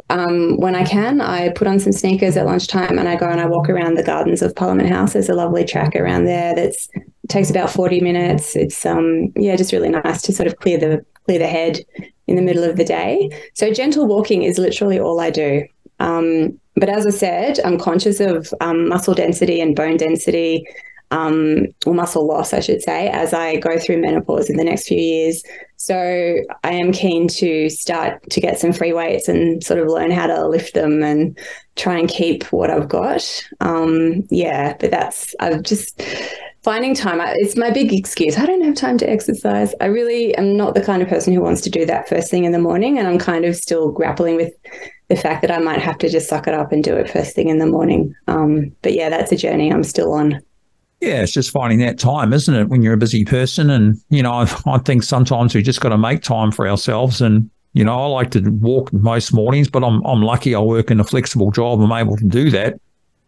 [0.09, 3.39] um, when I can, I put on some sneakers at lunchtime and I go and
[3.39, 5.13] I walk around the gardens of Parliament House.
[5.13, 6.89] There's a lovely track around there that's
[7.27, 8.55] takes about 40 minutes.
[8.55, 11.79] It's um yeah, just really nice to sort of clear the clear the head
[12.27, 13.29] in the middle of the day.
[13.53, 15.63] So gentle walking is literally all I do.
[15.99, 20.65] Um, but as I said, I'm conscious of um, muscle density and bone density
[21.11, 24.87] um, or muscle loss, I should say, as I go through menopause in the next
[24.87, 25.43] few years.
[25.77, 25.95] So
[26.63, 30.27] I am keen to start to get some free weights and sort of learn how
[30.27, 31.37] to lift them and
[31.75, 33.43] try and keep what I've got.
[33.61, 36.01] Um, yeah, but that's, I've just
[36.63, 37.21] finding time.
[37.37, 38.37] It's my big excuse.
[38.37, 39.73] I don't have time to exercise.
[39.79, 42.43] I really am not the kind of person who wants to do that first thing
[42.43, 42.99] in the morning.
[42.99, 44.53] And I'm kind of still grappling with
[45.07, 47.33] the fact that I might have to just suck it up and do it first
[47.33, 48.13] thing in the morning.
[48.27, 50.41] Um, but yeah, that's a journey I'm still on.
[51.01, 52.67] Yeah, it's just finding that time, isn't it?
[52.67, 55.89] When you're a busy person, and you know, I, I think sometimes we just got
[55.89, 57.21] to make time for ourselves.
[57.21, 60.91] And you know, I like to walk most mornings, but I'm I'm lucky I work
[60.91, 61.79] in a flexible job.
[61.81, 62.79] I'm able to do that.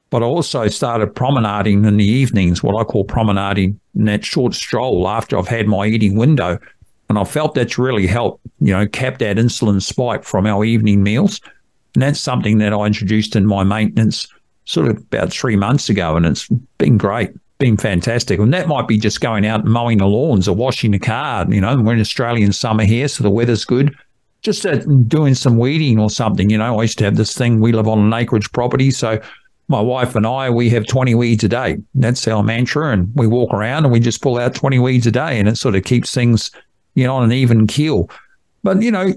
[0.09, 4.53] But I also started promenading in the evenings, what I call promenading in that short
[4.53, 6.59] stroll after I've had my eating window.
[7.07, 11.01] And I felt that's really helped, you know, cap that insulin spike from our evening
[11.01, 11.39] meals.
[11.93, 14.27] And that's something that I introduced in my maintenance
[14.65, 17.31] sort of about three months ago, and it's been great
[17.61, 18.39] been fantastic.
[18.39, 21.45] And that might be just going out and mowing the lawns or washing the car.
[21.47, 23.95] You know, we're in Australian summer here, so the weather's good.
[24.41, 26.49] Just uh, doing some weeding or something.
[26.49, 27.61] You know, I used to have this thing.
[27.61, 29.21] We live on an acreage property, so
[29.67, 31.77] my wife and I, we have 20 weeds a day.
[31.93, 32.91] That's our mantra.
[32.91, 35.39] And we walk around and we just pull out 20 weeds a day.
[35.39, 36.49] And it sort of keeps things,
[36.95, 38.09] you know, on an even keel.
[38.63, 39.13] But, you know,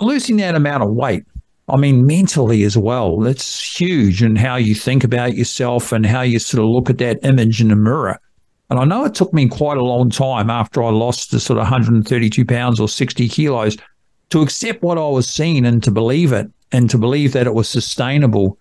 [0.00, 1.24] losing that amount of weight,
[1.68, 6.20] I mean, mentally as well, that's huge and how you think about yourself and how
[6.20, 8.20] you sort of look at that image in the mirror.
[8.68, 11.58] And I know it took me quite a long time after I lost the sort
[11.58, 13.78] of 132 pounds or 60 kilos
[14.30, 17.54] to accept what I was seeing and to believe it and to believe that it
[17.54, 18.58] was sustainable.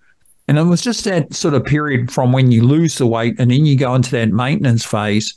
[0.48, 3.52] And it was just that sort of period from when you lose the weight and
[3.52, 5.36] then you go into that maintenance phase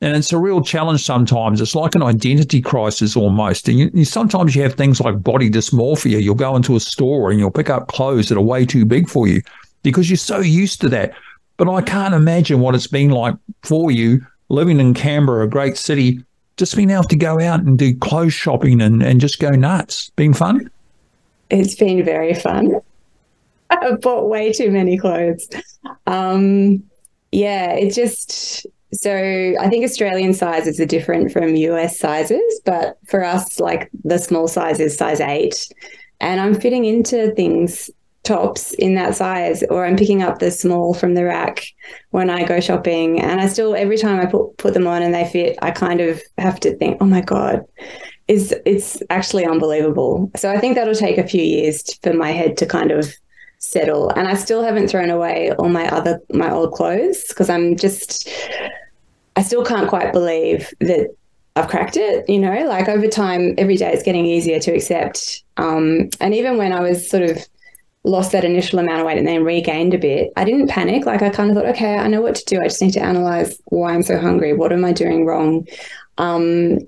[0.00, 1.60] and it's a real challenge sometimes.
[1.60, 3.68] It's like an identity crisis almost.
[3.68, 6.22] And you, you, sometimes you have things like body dysmorphia.
[6.22, 9.08] You'll go into a store and you'll pick up clothes that are way too big
[9.08, 9.42] for you
[9.82, 11.14] because you're so used to that.
[11.56, 15.76] But I can't imagine what it's been like for you living in Canberra, a great
[15.76, 16.22] city,
[16.56, 20.10] just being able to go out and do clothes shopping and, and just go nuts.
[20.10, 20.70] Been fun?
[21.50, 22.76] It's been very fun.
[23.70, 25.48] I've bought way too many clothes.
[26.06, 26.84] Um,
[27.32, 33.22] yeah, it just so I think Australian sizes are different from US sizes, but for
[33.24, 35.68] us, like the small size is size eight.
[36.20, 37.90] And I'm fitting into things
[38.24, 41.66] tops in that size, or I'm picking up the small from the rack
[42.10, 43.20] when I go shopping.
[43.20, 46.00] And I still, every time I put, put them on and they fit, I kind
[46.00, 47.64] of have to think, oh my God,
[48.26, 50.30] is it's actually unbelievable.
[50.36, 53.14] So I think that'll take a few years for my head to kind of
[53.58, 54.10] settle.
[54.10, 58.28] And I still haven't thrown away all my other my old clothes because I'm just
[59.38, 61.14] I still can't quite believe that
[61.54, 62.28] I've cracked it.
[62.28, 65.44] You know, like over time, every day it's getting easier to accept.
[65.56, 67.38] Um, and even when I was sort of
[68.02, 71.06] lost that initial amount of weight and then regained a bit, I didn't panic.
[71.06, 72.60] Like I kind of thought, okay, I know what to do.
[72.60, 74.54] I just need to analyze why I'm so hungry.
[74.54, 75.68] What am I doing wrong?
[76.18, 76.78] Um,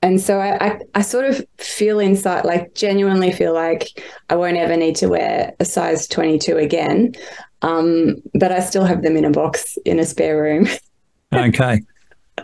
[0.00, 4.00] and so I, I, I, sort of feel inside, like genuinely feel like
[4.30, 7.16] I won't ever need to wear a size 22 again.
[7.62, 10.68] Um, but I still have them in a box in a spare room.
[11.34, 11.80] okay.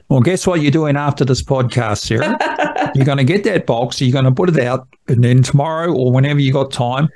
[0.09, 2.37] Well, guess what you're doing after this podcast, Sarah?
[2.95, 5.93] you're going to get that box, you're going to put it out, and then tomorrow
[5.93, 7.09] or whenever you got time,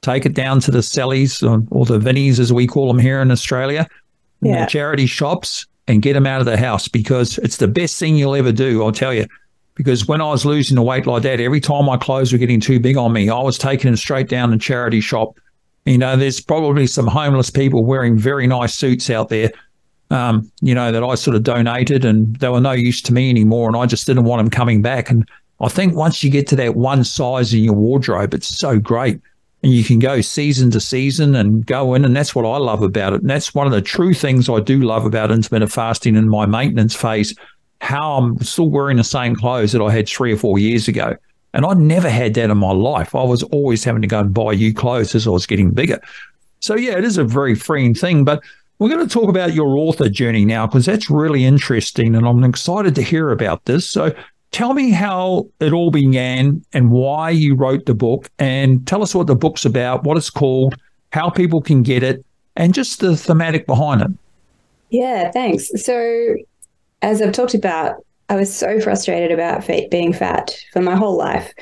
[0.00, 3.20] take it down to the Sallies or, or the Vinnies, as we call them here
[3.20, 3.86] in Australia,
[4.40, 4.64] yeah.
[4.64, 8.16] the charity shops, and get them out of the house because it's the best thing
[8.16, 9.26] you'll ever do, I'll tell you.
[9.74, 12.60] Because when I was losing the weight like that, every time my clothes were getting
[12.60, 15.38] too big on me, I was taking them straight down to charity shop.
[15.86, 19.50] You know, there's probably some homeless people wearing very nice suits out there
[20.10, 23.30] um, you know, that I sort of donated and they were no use to me
[23.30, 23.68] anymore.
[23.68, 25.10] And I just didn't want them coming back.
[25.10, 25.28] And
[25.60, 29.20] I think once you get to that one size in your wardrobe, it's so great.
[29.62, 32.04] And you can go season to season and go in.
[32.04, 33.20] And that's what I love about it.
[33.20, 36.46] And that's one of the true things I do love about intermittent fasting in my
[36.46, 37.34] maintenance phase,
[37.80, 41.16] how I'm still wearing the same clothes that I had three or four years ago.
[41.54, 43.14] And I never had that in my life.
[43.14, 46.00] I was always having to go and buy new clothes as I was getting bigger.
[46.60, 48.24] So, yeah, it is a very freeing thing.
[48.24, 48.42] But
[48.78, 52.44] we're going to talk about your author journey now because that's really interesting and I'm
[52.44, 53.88] excited to hear about this.
[53.88, 54.14] So
[54.52, 59.14] tell me how it all began and why you wrote the book and tell us
[59.14, 60.76] what the book's about, what it's called,
[61.12, 62.24] how people can get it,
[62.56, 64.10] and just the thematic behind it.
[64.90, 65.70] Yeah, thanks.
[65.82, 66.36] So,
[67.02, 71.52] as I've talked about, I was so frustrated about being fat for my whole life.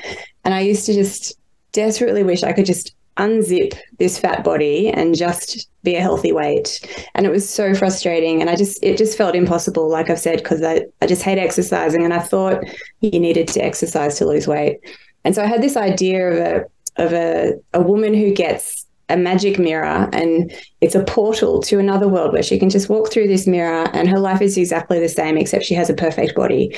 [0.43, 1.37] And I used to just
[1.71, 6.79] desperately wish I could just unzip this fat body and just be a healthy weight.
[7.15, 8.41] And it was so frustrating.
[8.41, 11.37] And I just, it just felt impossible, like I've said, because I, I just hate
[11.37, 12.03] exercising.
[12.03, 12.63] And I thought
[13.01, 14.79] you needed to exercise to lose weight.
[15.23, 19.17] And so I had this idea of a, of a, a woman who gets a
[19.17, 20.51] magic mirror and
[20.81, 24.09] it's a portal to another world where she can just walk through this mirror and
[24.09, 26.75] her life is exactly the same, except she has a perfect body.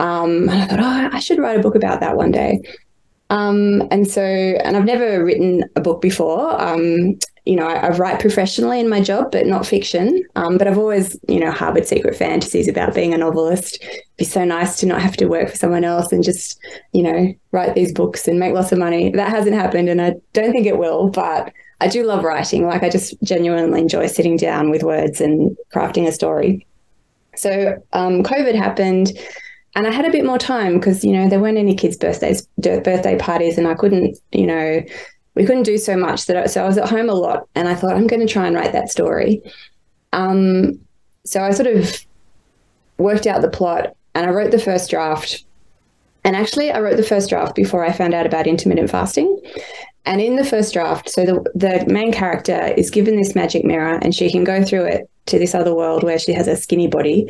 [0.00, 2.60] Um, and I thought, oh, I should write a book about that one day.
[3.34, 6.62] Um, and so, and I've never written a book before.
[6.62, 10.22] Um, you know, I, I, write professionally in my job, but not fiction.
[10.36, 13.82] Um, but I've always, you know, harbored secret fantasies about being a novelist.
[13.82, 16.60] It'd be so nice to not have to work for someone else and just,
[16.92, 19.10] you know, write these books and make lots of money.
[19.10, 21.10] That hasn't happened, and I don't think it will.
[21.10, 22.68] But I do love writing.
[22.68, 26.64] Like I just genuinely enjoy sitting down with words and crafting a story.
[27.34, 29.12] So um, COVID happened
[29.74, 32.46] and I had a bit more time because you know there weren't any kids' birthdays,
[32.58, 34.82] birthday parties, and I couldn't, you know,
[35.34, 36.26] we couldn't do so much.
[36.26, 38.32] That I, so I was at home a lot, and I thought I'm going to
[38.32, 39.42] try and write that story.
[40.12, 40.78] Um,
[41.24, 41.98] so I sort of
[42.98, 45.44] worked out the plot, and I wrote the first draft.
[46.26, 49.40] And actually, I wrote the first draft before I found out about intermittent fasting.
[50.06, 53.98] And in the first draft, so the the main character is given this magic mirror,
[54.02, 56.86] and she can go through it to this other world where she has a skinny
[56.86, 57.26] body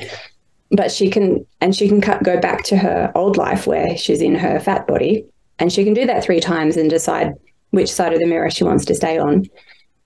[0.70, 4.20] but she can and she can cut, go back to her old life where she's
[4.20, 5.24] in her fat body
[5.58, 7.32] and she can do that three times and decide
[7.70, 9.44] which side of the mirror she wants to stay on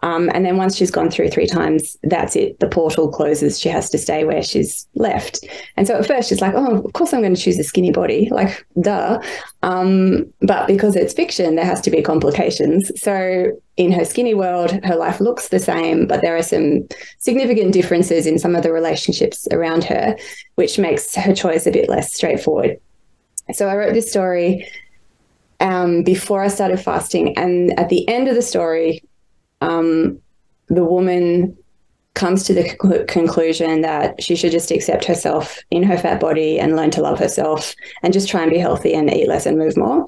[0.02, 2.60] um, and then once she's gone through three times, that's it.
[2.60, 3.58] The portal closes.
[3.58, 5.44] She has to stay where she's left.
[5.76, 7.90] And so at first she's like, oh, of course I'm going to choose a skinny
[7.90, 8.28] body.
[8.30, 9.20] Like, duh.
[9.64, 12.92] Um, but because it's fiction, there has to be complications.
[13.00, 16.86] So in her skinny world, her life looks the same, but there are some
[17.18, 20.16] significant differences in some of the relationships around her,
[20.54, 22.78] which makes her choice a bit less straightforward.
[23.52, 24.68] So I wrote this story
[25.58, 27.36] um, before I started fasting.
[27.36, 29.02] And at the end of the story,
[29.60, 30.18] um,
[30.68, 31.56] the woman
[32.14, 36.58] comes to the conc- conclusion that she should just accept herself in her fat body
[36.58, 39.56] and learn to love herself and just try and be healthy and eat less and
[39.56, 40.06] move more.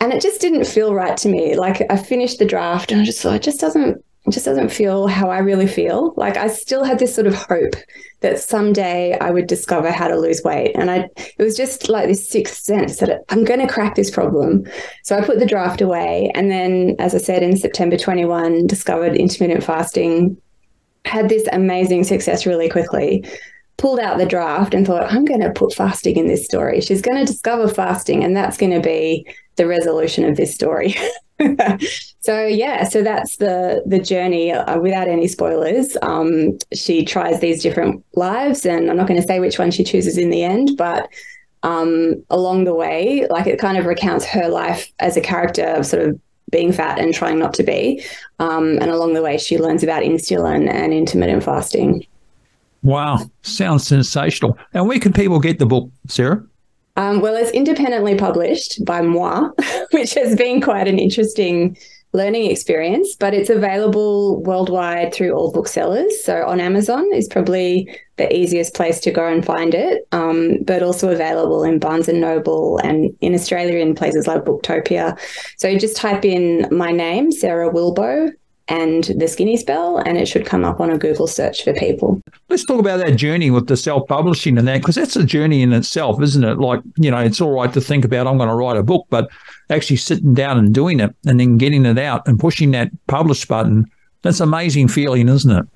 [0.00, 1.56] And it just didn't feel right to me.
[1.56, 4.70] Like I finished the draft and I just thought it just doesn't it just doesn't
[4.70, 6.14] feel how I really feel.
[6.16, 7.74] Like I still had this sort of hope
[8.20, 10.72] that someday I would discover how to lose weight.
[10.76, 14.10] And I it was just like this sixth sense that I'm going to crack this
[14.10, 14.68] problem.
[15.02, 16.30] So I put the draft away.
[16.36, 20.40] And then, as I said, in September 21, discovered intermittent fasting,
[21.04, 23.24] had this amazing success really quickly.
[23.78, 26.80] Pulled out the draft and thought, I'm going to put fasting in this story.
[26.82, 30.94] She's going to discover fasting, and that's going to be the resolution of this story.
[32.20, 34.52] so yeah, so that's the the journey.
[34.52, 39.26] Uh, without any spoilers, um, she tries these different lives, and I'm not going to
[39.26, 41.08] say which one she chooses in the end, but
[41.62, 45.86] um, along the way, like it kind of recounts her life as a character of
[45.86, 46.20] sort of
[46.50, 48.04] being fat and trying not to be.
[48.38, 52.06] Um, and along the way, she learns about insulin and intermittent fasting.
[52.82, 54.58] Wow, sounds sensational.
[54.72, 56.44] And where can people get the book, Sarah?
[57.00, 59.48] Um, well, it's independently published by moi,
[59.92, 61.78] which has been quite an interesting
[62.12, 66.12] learning experience, but it's available worldwide through all booksellers.
[66.22, 70.82] So on Amazon is probably the easiest place to go and find it, um, but
[70.82, 75.18] also available in Barnes and Noble and in Australia in places like Booktopia.
[75.56, 78.30] So just type in my name, Sarah Wilbow,
[78.68, 82.20] and the skinny spell, and it should come up on a Google search for people.
[82.48, 85.62] Let's talk about that journey with the self publishing and that, because that's a journey
[85.62, 86.58] in itself, isn't it?
[86.58, 89.06] Like, you know, it's all right to think about, I'm going to write a book,
[89.10, 89.28] but
[89.70, 93.44] actually sitting down and doing it and then getting it out and pushing that publish
[93.44, 93.90] button,
[94.22, 95.66] that's an amazing feeling, isn't it?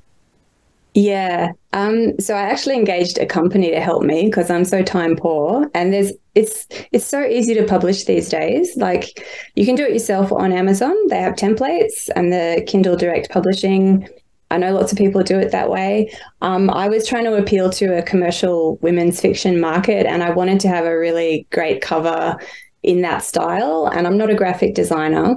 [0.95, 1.51] Yeah.
[1.73, 5.69] Um, so I actually engaged a company to help me because I'm so time poor.
[5.75, 8.77] And there's it's it's so easy to publish these days.
[8.77, 9.27] Like
[9.57, 10.95] you can do it yourself on Amazon.
[11.09, 14.09] They have templates and the Kindle Direct Publishing.
[14.53, 16.13] I know lots of people do it that way.
[16.43, 20.61] Um, I was trying to appeal to a commercial women's fiction market, and I wanted
[20.61, 22.37] to have a really great cover
[22.85, 23.91] in that style.
[23.93, 25.35] And I'm not a graphic designer.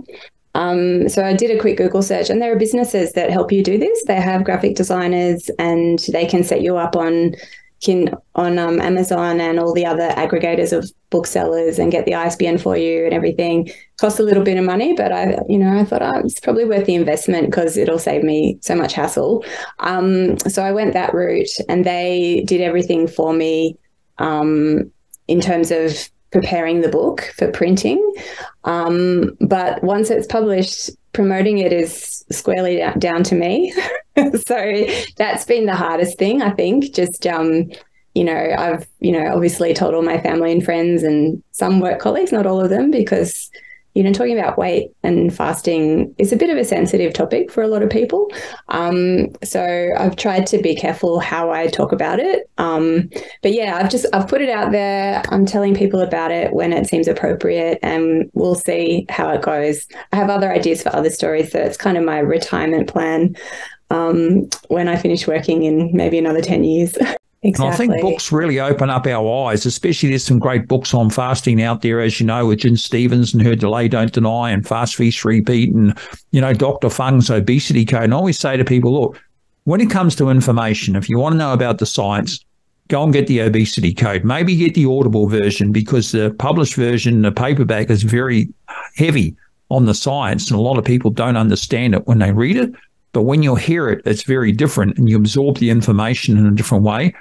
[0.58, 3.64] Um, so I did a quick Google search, and there are businesses that help you
[3.64, 4.03] do this.
[4.05, 7.36] They have graphic designers, and they can set you up on
[7.80, 12.58] can on um, Amazon and all the other aggregators of booksellers and get the ISBN
[12.58, 13.70] for you and everything.
[13.97, 16.66] Costs a little bit of money, but I, you know, I thought oh, it's probably
[16.66, 19.45] worth the investment because it'll save me so much hassle.
[19.80, 23.78] Um, so I went that route, and they did everything for me
[24.18, 24.91] um,
[25.28, 28.13] in terms of preparing the book for printing.
[28.63, 33.73] Um, but once it's published, promoting it is squarely down to me.
[34.45, 34.85] so
[35.15, 36.93] that's been the hardest thing, I think.
[36.93, 37.71] Just, um,
[38.13, 41.99] you know, I've, you know, obviously told all my family and friends and some work
[41.99, 43.49] colleagues, not all of them, because
[43.93, 47.63] you know, talking about weight and fasting is a bit of a sensitive topic for
[47.63, 48.31] a lot of people.
[48.69, 52.47] Um, so I've tried to be careful how I talk about it.
[52.59, 53.09] Um,
[53.41, 55.23] but yeah, I've just I've put it out there.
[55.29, 59.88] I'm telling people about it when it seems appropriate, and we'll see how it goes.
[60.11, 63.35] I have other ideas for other stories, so it's kind of my retirement plan
[63.89, 66.95] um, when I finish working in maybe another ten years.
[67.43, 67.65] Exactly.
[67.65, 71.09] And I think books really open up our eyes, especially there's some great books on
[71.09, 74.67] fasting out there, as you know, with Gin Stephens and her Delay Don't Deny and
[74.67, 75.97] Fast Feast Repeat and,
[76.31, 76.89] you know, Dr.
[76.89, 78.03] Fung's Obesity Code.
[78.03, 79.21] And I always say to people, look,
[79.65, 82.43] when it comes to information, if you want to know about the science,
[82.88, 84.23] go and get the obesity code.
[84.23, 88.47] Maybe get the audible version because the published version, the paperback, is very
[88.95, 89.35] heavy
[89.69, 90.49] on the science.
[90.49, 92.71] And a lot of people don't understand it when they read it.
[93.18, 96.51] But when you hear it, it's very different and you absorb the information in a
[96.51, 97.15] different way.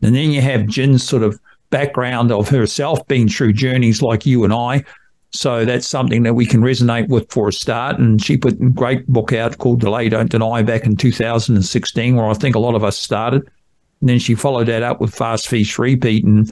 [0.00, 1.40] And then you have Gin's sort of
[1.70, 4.84] background of herself being through journeys like you and I.
[5.32, 7.98] So that's something that we can resonate with for a start.
[7.98, 12.26] And she put a great book out called Delay Don't Deny back in 2016, where
[12.26, 13.42] I think a lot of us started.
[14.00, 16.24] And then she followed that up with Fast Feast Repeat.
[16.24, 16.48] And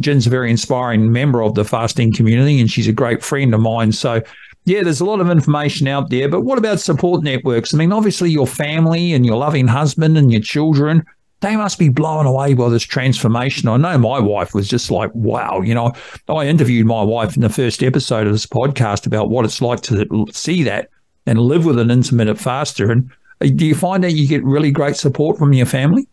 [0.00, 3.60] Gin's a very inspiring member of the fasting community, and she's a great friend of
[3.60, 3.92] mine.
[3.92, 4.22] So,
[4.68, 6.28] yeah, there's a lot of information out there.
[6.28, 7.74] But what about support networks?
[7.74, 11.04] I mean, obviously, your family and your loving husband and your children
[11.40, 13.68] they must be blown away by this transformation.
[13.68, 15.60] I know my wife was just like, wow.
[15.60, 15.92] You know,
[16.28, 19.80] I interviewed my wife in the first episode of this podcast about what it's like
[19.82, 20.88] to see that
[21.26, 22.90] and live with an intermittent faster.
[22.90, 23.10] And
[23.40, 26.08] uh, do you find that you get really great support from your family?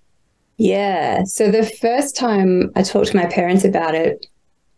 [0.57, 1.23] Yeah.
[1.23, 4.27] So the first time I talked to my parents about it,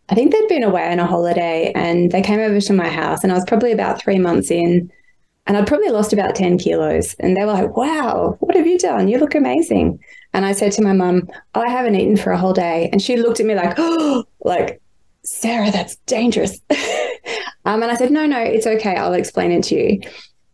[0.08, 3.22] I think they'd been away on a holiday and they came over to my house,
[3.22, 4.90] and I was probably about three months in.
[5.46, 7.14] And I'd probably lost about 10 kilos.
[7.20, 9.08] And they were like, wow, what have you done?
[9.08, 9.98] You look amazing.
[10.34, 12.90] And I said to my mum, oh, I haven't eaten for a whole day.
[12.92, 14.82] And she looked at me like, oh, like,
[15.24, 16.60] Sarah, that's dangerous.
[17.64, 18.94] um, and I said, no, no, it's okay.
[18.94, 20.00] I'll explain it to you.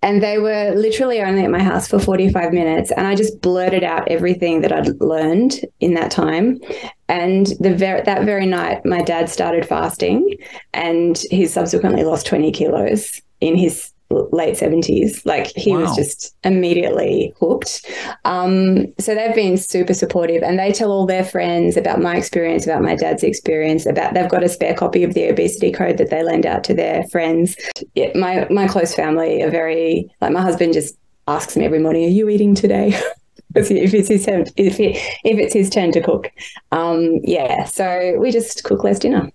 [0.05, 2.91] And they were literally only at my house for 45 minutes.
[2.91, 6.61] And I just blurted out everything that I'd learned in that time.
[7.09, 10.37] And the ver- that very night, my dad started fasting
[10.75, 15.25] and he subsequently lost 20 kilos in his late 70s.
[15.25, 15.83] Like he wow.
[15.83, 17.85] was just immediately hooked.
[18.25, 22.67] Um, so they've been super supportive and they tell all their friends about my experience,
[22.67, 26.11] about my dad's experience, about they've got a spare copy of the obesity code that
[26.11, 27.57] they lend out to their friends.
[27.95, 30.97] Yeah, my my close family are very like my husband just
[31.27, 32.99] asks me every morning, Are you eating today?
[33.55, 36.31] if it's his turn, if, it, if it's his turn to cook.
[36.73, 39.31] Um, yeah, so we just cook less dinner.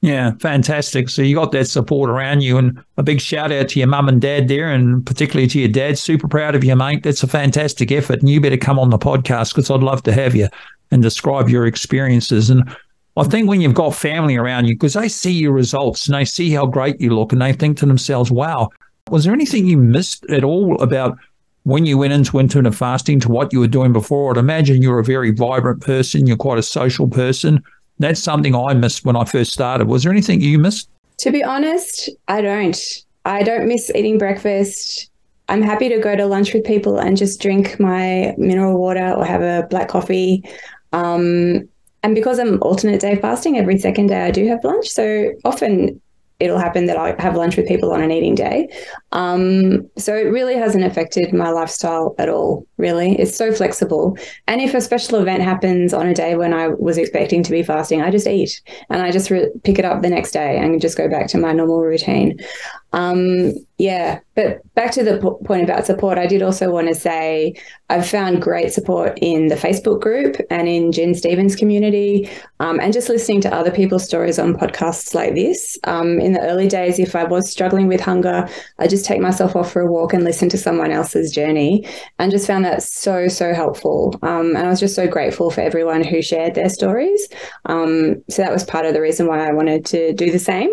[0.00, 1.08] Yeah, fantastic.
[1.08, 4.08] So you got that support around you, and a big shout out to your mum
[4.08, 5.98] and dad there, and particularly to your dad.
[5.98, 7.02] Super proud of you, mate.
[7.02, 10.12] That's a fantastic effort, and you better come on the podcast because I'd love to
[10.12, 10.48] have you
[10.92, 12.48] and describe your experiences.
[12.48, 12.76] And
[13.16, 16.24] I think when you've got family around you, because they see your results and they
[16.24, 18.70] see how great you look, and they think to themselves, "Wow,
[19.10, 21.18] was there anything you missed at all about?"
[21.64, 25.00] When you went into intermittent fasting to what you were doing before, I'd imagine you're
[25.00, 26.26] a very vibrant person.
[26.26, 27.62] You're quite a social person
[27.98, 29.88] that's something I missed when I first started.
[29.88, 30.88] Was there anything you missed?
[31.18, 33.04] To be honest, I don't.
[33.24, 35.10] I don't miss eating breakfast.
[35.48, 39.24] I'm happy to go to lunch with people and just drink my mineral water or
[39.24, 40.42] have a black coffee.
[40.92, 41.68] Um,
[42.02, 44.88] and because I'm alternate day fasting, every second day I do have lunch.
[44.88, 46.00] So often
[46.40, 48.68] it'll happen that I have lunch with people on an eating day.
[49.10, 53.18] Um, so it really hasn't affected my lifestyle at all, really.
[53.18, 54.16] It's so flexible.
[54.46, 57.64] And if a special event happens on a day when I was expecting to be
[57.64, 60.80] fasting, I just eat and I just re- pick it up the next day and
[60.80, 62.38] just go back to my normal routine.
[62.92, 67.54] Um, yeah, but back to the point about support, I did also want to say
[67.90, 72.28] I've found great support in the Facebook group and in Gin Stephens community,
[72.58, 75.78] um, and just listening to other people's stories on podcasts like this.
[75.84, 78.48] Um, in the early days, if I was struggling with hunger,
[78.80, 81.86] I just take myself off for a walk and listen to someone else's journey,
[82.18, 84.18] and just found that so so helpful.
[84.22, 87.28] Um, and I was just so grateful for everyone who shared their stories.
[87.66, 90.70] Um, so that was part of the reason why I wanted to do the same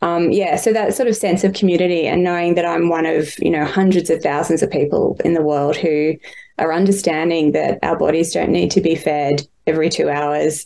[0.00, 3.34] um, yeah, so that sort of sense of community and knowing that I'm one of
[3.38, 6.14] you know hundreds of thousands of people in the world who
[6.58, 10.64] are understanding that our bodies don't need to be fed every two hours,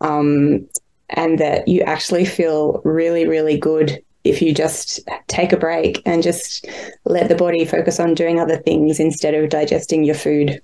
[0.00, 0.66] um,
[1.10, 6.22] and that you actually feel really, really good if you just take a break and
[6.22, 6.66] just
[7.04, 10.60] let the body focus on doing other things instead of digesting your food.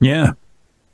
[0.00, 0.32] Yeah.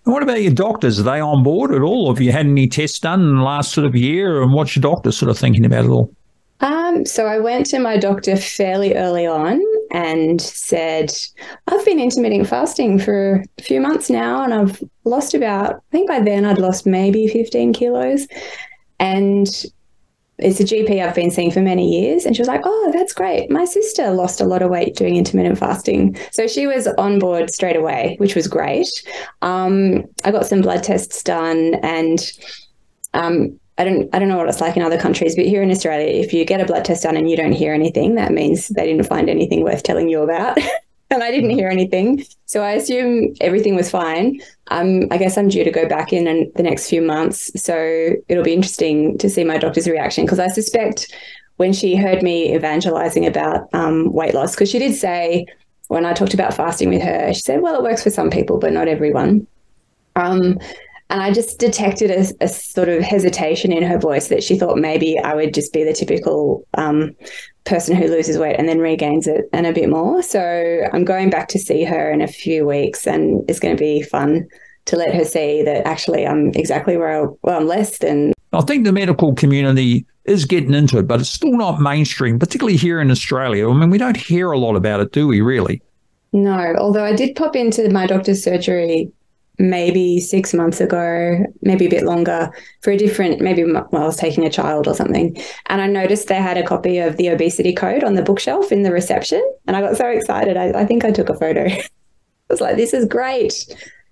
[0.04, 0.98] What about your doctors?
[1.00, 2.12] Are they on board at all?
[2.12, 4.42] Have you had any tests done in the last sort of year?
[4.42, 6.12] And what's your doctor sort of thinking about it all?
[6.60, 11.12] Um, so I went to my doctor fairly early on and said,
[11.66, 16.08] I've been intermittent fasting for a few months now and I've lost about, I think
[16.08, 18.26] by then I'd lost maybe 15 kilos.
[19.00, 19.48] And
[20.38, 22.24] it's a GP I've been seeing for many years.
[22.24, 23.50] And she was like, Oh, that's great.
[23.50, 26.16] My sister lost a lot of weight doing intermittent fasting.
[26.30, 28.88] So she was on board straight away, which was great.
[29.42, 32.32] Um, I got some blood tests done and
[33.14, 35.70] um, I don't I don't know what it's like in other countries, but here in
[35.70, 38.68] Australia, if you get a blood test done and you don't hear anything, that means
[38.68, 40.56] they didn't find anything worth telling you about.
[41.10, 44.40] and I didn't hear anything, so I assume everything was fine.
[44.68, 48.10] Um, I guess I'm due to go back in, in the next few months, so
[48.28, 51.12] it'll be interesting to see my doctor's reaction because I suspect
[51.56, 55.44] when she heard me evangelizing about um, weight loss, because she did say
[55.88, 58.58] when I talked about fasting with her, she said, "Well, it works for some people,
[58.58, 59.44] but not everyone."
[60.14, 60.60] Um,
[61.12, 64.78] and I just detected a, a, sort of hesitation in her voice that she thought
[64.78, 67.14] maybe I would just be the typical um,
[67.64, 70.22] person who loses weight and then regains it and a bit more.
[70.22, 73.80] So I'm going back to see her in a few weeks, and it's going to
[73.80, 74.48] be fun
[74.86, 78.32] to let her see that actually I'm exactly where I, well, I'm less than.
[78.54, 82.78] I think the medical community is getting into it, but it's still not mainstream, particularly
[82.78, 83.68] here in Australia.
[83.68, 85.82] I mean, we don't hear a lot about it, do we, really?
[86.32, 89.12] No, although I did pop into my doctor's surgery
[89.62, 92.50] maybe six months ago, maybe a bit longer,
[92.80, 95.36] for a different, maybe while I was taking a child or something.
[95.66, 98.82] And I noticed they had a copy of the obesity code on the bookshelf in
[98.82, 99.42] the reception.
[99.66, 100.56] And I got so excited.
[100.56, 101.66] I, I think I took a photo.
[101.68, 101.88] I
[102.50, 103.54] was like, this is great.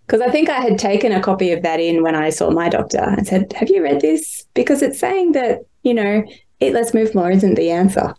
[0.07, 2.69] Because I think I had taken a copy of that in when I saw my
[2.69, 4.45] doctor and said, Have you read this?
[4.55, 6.25] Because it's saying that, you know,
[6.61, 8.15] eat less, move more isn't the answer.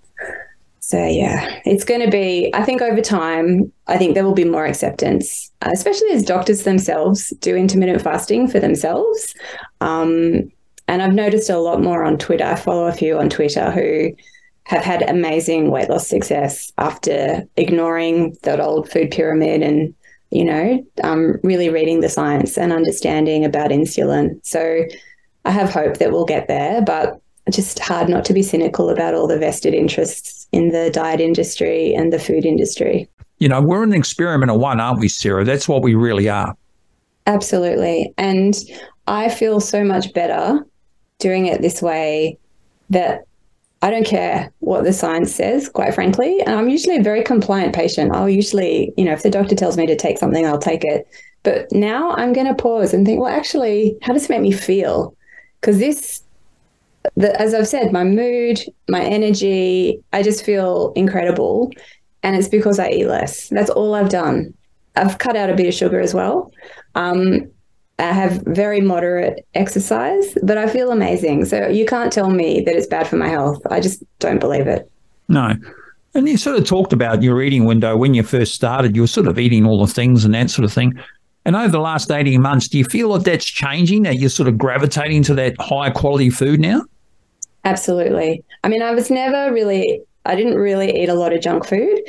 [0.91, 2.51] So yeah, it's going to be.
[2.53, 7.29] I think over time, I think there will be more acceptance, especially as doctors themselves
[7.39, 9.33] do intermittent fasting for themselves.
[9.79, 10.51] Um,
[10.89, 12.43] and I've noticed a lot more on Twitter.
[12.43, 14.11] I follow a few on Twitter who
[14.63, 19.95] have had amazing weight loss success after ignoring that old food pyramid and
[20.29, 24.45] you know um, really reading the science and understanding about insulin.
[24.45, 24.83] So
[25.45, 27.21] I have hope that we'll get there, but
[27.51, 31.93] just hard not to be cynical about all the vested interests in the diet industry
[31.93, 33.07] and the food industry.
[33.39, 35.43] You know, we're an experiment of one, aren't we, Sarah?
[35.43, 36.55] That's what we really are.
[37.27, 38.13] Absolutely.
[38.17, 38.55] And
[39.07, 40.59] I feel so much better
[41.19, 42.37] doing it this way
[42.89, 43.25] that
[43.81, 46.39] I don't care what the science says, quite frankly.
[46.41, 48.15] And I'm usually a very compliant patient.
[48.15, 51.07] I'll usually, you know, if the doctor tells me to take something, I'll take it.
[51.43, 54.51] But now I'm going to pause and think, well, actually, how does it make me
[54.51, 55.15] feel?
[55.59, 56.21] Because this
[57.15, 61.71] the, as I've said, my mood, my energy, I just feel incredible.
[62.23, 63.49] And it's because I eat less.
[63.49, 64.53] That's all I've done.
[64.95, 66.51] I've cut out a bit of sugar as well.
[66.95, 67.49] Um,
[67.97, 71.45] I have very moderate exercise, but I feel amazing.
[71.45, 73.61] So you can't tell me that it's bad for my health.
[73.69, 74.89] I just don't believe it.
[75.27, 75.55] No.
[76.13, 78.95] And you sort of talked about your eating window when you first started.
[78.95, 80.99] You were sort of eating all the things and that sort of thing.
[81.45, 84.47] And over the last 18 months, do you feel like that's changing, that you're sort
[84.47, 86.83] of gravitating to that high quality food now?
[87.65, 88.43] Absolutely.
[88.63, 91.99] I mean, I was never really, I didn't really eat a lot of junk food.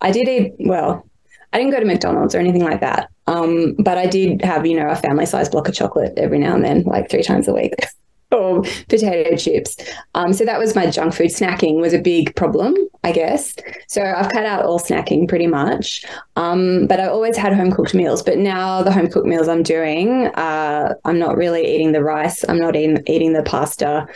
[0.00, 1.06] I did eat, well,
[1.52, 3.10] I didn't go to McDonald's or anything like that.
[3.26, 6.54] Um, but I did have, you know, a family sized block of chocolate every now
[6.54, 7.74] and then, like three times a week.
[8.32, 9.76] or potato chips.
[10.14, 11.30] Um, so that was my junk food.
[11.30, 12.74] Snacking was a big problem,
[13.04, 13.54] I guess.
[13.88, 16.04] So I've cut out all snacking pretty much.
[16.36, 18.22] Um, but I always had home cooked meals.
[18.22, 22.44] But now the home cooked meals I'm doing, uh, I'm not really eating the rice.
[22.48, 24.06] I'm not eating, eating the pasta.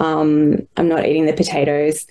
[0.00, 2.06] Um, I'm not eating the potatoes.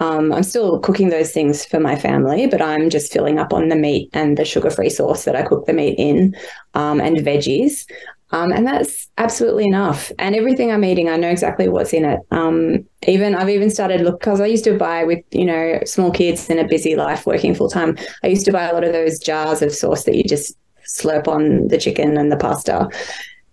[0.00, 3.68] Um, I'm still cooking those things for my family, but I'm just filling up on
[3.68, 6.36] the meat and the sugar free sauce that I cook the meat in
[6.74, 7.84] um, and veggies.
[8.30, 10.12] Um, and that's absolutely enough.
[10.18, 12.20] And everything I'm eating, I know exactly what's in it.
[12.30, 16.10] Um, even I've even started look because I used to buy with you know small
[16.10, 17.96] kids in a busy life working full time.
[18.22, 20.56] I used to buy a lot of those jars of sauce that you just
[20.86, 22.88] slurp on the chicken and the pasta.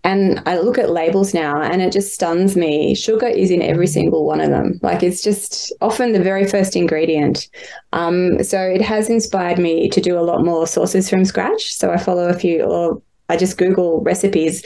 [0.03, 2.93] And I look at labels now and it just stuns me.
[2.93, 4.79] Sugar is in every single one of them.
[4.83, 7.49] Like it's just often the very first ingredient.
[7.91, 11.73] Um, so it has inspired me to do a lot more sauces from scratch.
[11.73, 14.65] So I follow a few, or I just Google recipes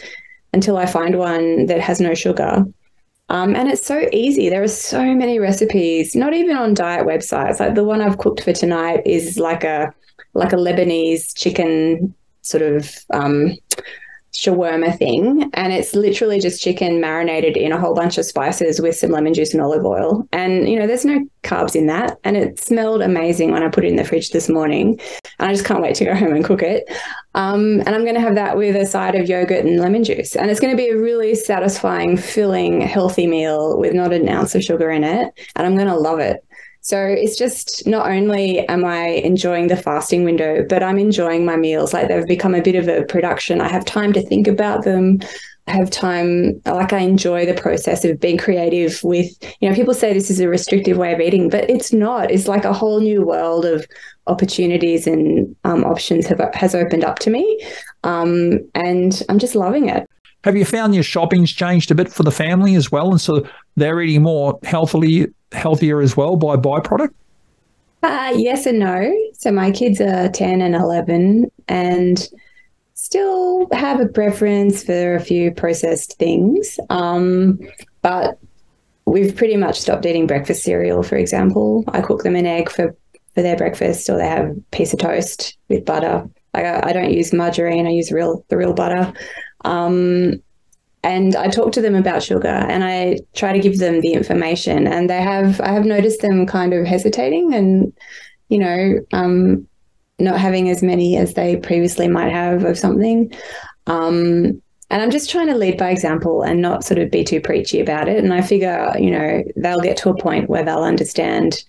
[0.53, 2.65] until I find one that has no sugar.
[3.29, 4.49] Um, and it's so easy.
[4.49, 7.59] There are so many recipes, not even on diet websites.
[7.59, 9.93] Like the one I've cooked for tonight is like a
[10.33, 13.55] like a Lebanese chicken sort of um,
[14.33, 15.49] shawarma thing.
[15.53, 19.33] And it's literally just chicken marinated in a whole bunch of spices with some lemon
[19.33, 20.27] juice and olive oil.
[20.31, 22.17] And, you know, there's no carbs in that.
[22.23, 24.99] And it smelled amazing when I put it in the fridge this morning.
[25.39, 26.89] And I just can't wait to go home and cook it.
[27.35, 30.35] Um, and I'm going to have that with a side of yogurt and lemon juice.
[30.35, 34.55] And it's going to be a really satisfying, filling, healthy meal with not an ounce
[34.55, 35.33] of sugar in it.
[35.55, 36.43] And I'm going to love it.
[36.81, 41.55] So it's just not only am I enjoying the fasting window, but I'm enjoying my
[41.55, 41.93] meals.
[41.93, 43.61] Like they've become a bit of a production.
[43.61, 45.19] I have time to think about them.
[45.67, 49.93] I have time, like I enjoy the process of being creative with, you know, people
[49.93, 52.31] say this is a restrictive way of eating, but it's not.
[52.31, 53.85] It's like a whole new world of
[54.25, 57.63] opportunities and um, options have, has opened up to me.
[58.03, 60.09] Um, and I'm just loving it.
[60.43, 63.11] Have you found your shopping's changed a bit for the family as well?
[63.11, 67.13] And so they're eating more healthily healthier as well by byproduct?
[68.01, 69.13] Uh, yes and no.
[69.33, 72.29] So my kids are 10 and 11 and
[72.93, 76.79] still have a preference for a few processed things.
[76.89, 77.59] Um,
[78.01, 78.39] but
[79.05, 81.83] we've pretty much stopped eating breakfast cereal, for example.
[81.89, 82.95] I cook them an egg for,
[83.35, 86.29] for their breakfast or they have a piece of toast with butter.
[86.53, 89.13] I, I don't use margarine, I use real the real butter.
[89.65, 90.41] Um,
[91.03, 94.85] and I talk to them about sugar and I try to give them the information
[94.85, 97.93] and they have I have noticed them kind of hesitating and
[98.49, 99.65] you know um,
[100.19, 103.33] not having as many as they previously might have of something.
[103.87, 107.39] Um, and I'm just trying to lead by example and not sort of be too
[107.39, 108.21] preachy about it.
[108.21, 111.63] And I figure you know they'll get to a point where they'll understand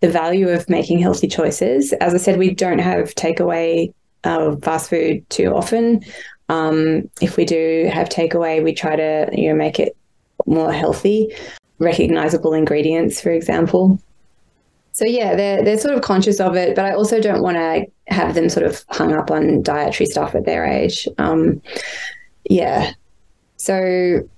[0.00, 1.92] the value of making healthy choices.
[1.94, 6.04] As I said we don't have takeaway uh, fast food too often
[6.48, 9.96] um, if we do have takeaway, we try to you know make it
[10.46, 11.34] more healthy,
[11.78, 14.00] recognizable ingredients, for example.
[14.92, 17.86] So yeah, they're they're sort of conscious of it, but I also don't want to
[18.12, 21.06] have them sort of hung up on dietary stuff at their age.
[21.18, 21.62] Um,
[22.48, 22.92] yeah,
[23.58, 24.28] so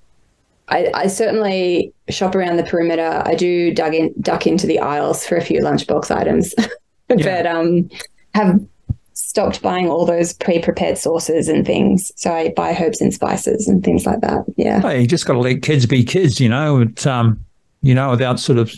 [0.68, 3.22] I, I, certainly shop around the perimeter.
[3.24, 6.54] I do dug in, duck into the aisles for a few lunchbox items,
[7.08, 7.52] but yeah.
[7.52, 7.88] um,
[8.34, 8.60] have
[9.30, 12.10] stopped buying all those pre-prepared sauces and things.
[12.16, 14.44] So I buy herbs and spices and things like that.
[14.56, 14.80] Yeah.
[14.80, 16.80] Hey, you just got to let kids be kids, you know.
[16.80, 17.38] It's um,
[17.80, 18.74] you know, without sort of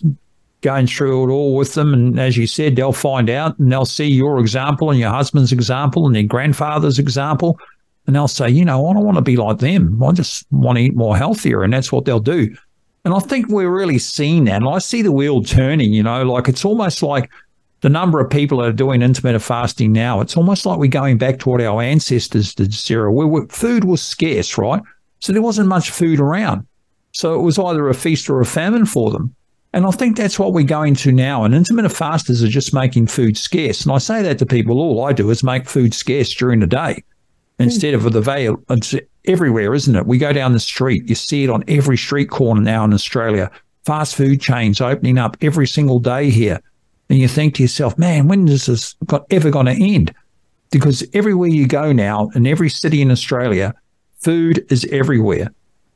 [0.61, 1.95] going through it all with them.
[1.95, 5.53] And as you said, they'll find out and they'll see your example and your husband's
[5.53, 7.59] example and their grandfather's example.
[8.07, 10.03] And they'll say, you know, I don't want to be like them.
[10.03, 11.63] I just want to eat more healthier.
[11.63, 12.55] And that's what they'll do.
[13.07, 14.57] And I think we're really seeing that.
[14.57, 17.31] And I see the wheel turning, you know, like it's almost like
[17.83, 21.19] the number of people that are doing intermittent fasting now, it's almost like we're going
[21.19, 24.81] back to what our ancestors did, Sarah, where food was scarce, right?
[25.19, 26.67] So there wasn't much food around.
[27.11, 29.35] So it was either a feast or a famine for them.
[29.73, 31.45] And I think that's what we're going to now.
[31.45, 33.83] And intermittent fasters are just making food scarce.
[33.83, 36.67] And I say that to people, all I do is make food scarce during the
[36.69, 37.03] day
[37.59, 37.65] hmm.
[37.65, 38.63] instead of the veil.
[38.71, 40.07] It's everywhere, isn't it?
[40.07, 43.51] We go down the street, you see it on every street corner now in Australia.
[43.85, 46.61] Fast food chains opening up every single day here
[47.13, 50.15] and you think to yourself, man, when is this got, ever going to end?
[50.71, 53.75] Because everywhere you go now, in every city in Australia,
[54.21, 55.53] food is everywhere.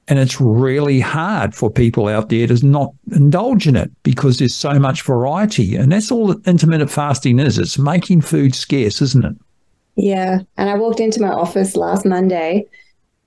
[0.08, 4.54] And it's really hard for people out there to not indulge in it because there's
[4.54, 5.74] so much variety.
[5.74, 7.58] And that's all that intermittent fasting is.
[7.58, 9.36] It's making food scarce, isn't it?
[9.94, 10.40] Yeah.
[10.58, 12.66] And I walked into my office last Monday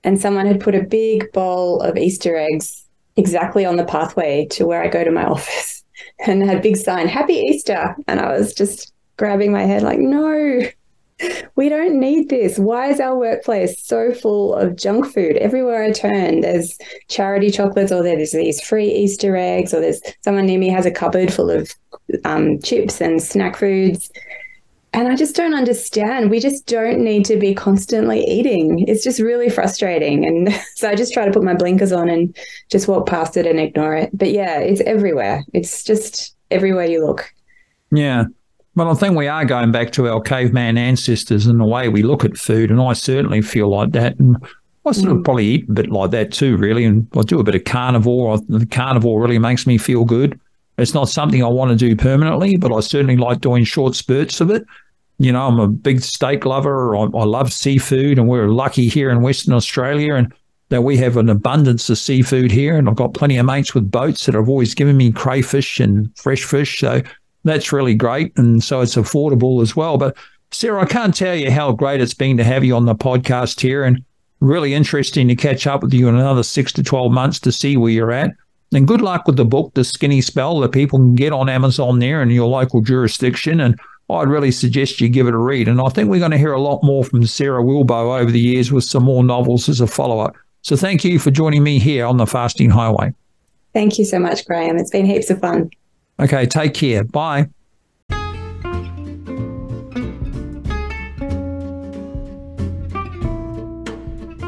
[0.04, 2.84] and someone had put a big bowl of Easter eggs
[3.16, 5.79] exactly on the pathway to where I go to my office
[6.26, 7.94] and had a big sign, Happy Easter.
[8.06, 10.62] And I was just grabbing my head, like, no,
[11.54, 12.58] we don't need this.
[12.58, 15.36] Why is our workplace so full of junk food?
[15.36, 20.46] Everywhere I turn, there's charity chocolates, or there's these free Easter eggs, or there's someone
[20.46, 21.74] near me has a cupboard full of
[22.24, 24.10] um, chips and snack foods.
[24.92, 26.30] And I just don't understand.
[26.30, 28.84] We just don't need to be constantly eating.
[28.88, 30.26] It's just really frustrating.
[30.26, 32.36] And so I just try to put my blinkers on and
[32.70, 34.10] just walk past it and ignore it.
[34.12, 35.44] But yeah, it's everywhere.
[35.52, 37.32] It's just everywhere you look.
[37.92, 38.24] Yeah.
[38.74, 42.02] But I think we are going back to our caveman ancestors and the way we
[42.02, 42.70] look at food.
[42.70, 44.18] And I certainly feel like that.
[44.18, 44.36] And
[44.86, 45.24] I sort of mm.
[45.24, 46.84] probably eat a bit like that too, really.
[46.84, 48.38] And I do a bit of carnivore.
[48.38, 50.38] The carnivore really makes me feel good.
[50.80, 54.40] It's not something I want to do permanently, but I certainly like doing short spurts
[54.40, 54.64] of it.
[55.18, 56.96] You know, I'm a big steak lover.
[56.96, 60.32] I, I love seafood, and we're lucky here in Western Australia and
[60.70, 62.76] that we have an abundance of seafood here.
[62.76, 66.16] And I've got plenty of mates with boats that have always given me crayfish and
[66.16, 66.78] fresh fish.
[66.78, 67.02] So
[67.44, 68.32] that's really great.
[68.38, 69.98] And so it's affordable as well.
[69.98, 70.16] But
[70.52, 73.60] Sarah, I can't tell you how great it's been to have you on the podcast
[73.60, 74.02] here and
[74.40, 77.76] really interesting to catch up with you in another six to 12 months to see
[77.76, 78.30] where you're at.
[78.72, 81.98] And good luck with the book, The Skinny Spell, that people can get on Amazon
[81.98, 83.60] there in your local jurisdiction.
[83.60, 85.66] And I'd really suggest you give it a read.
[85.66, 88.38] And I think we're going to hear a lot more from Sarah Wilbow over the
[88.38, 90.36] years with some more novels as a follow up.
[90.62, 93.12] So thank you for joining me here on the Fasting Highway.
[93.72, 94.76] Thank you so much, Graham.
[94.78, 95.70] It's been heaps of fun.
[96.20, 97.02] Okay, take care.
[97.02, 97.48] Bye.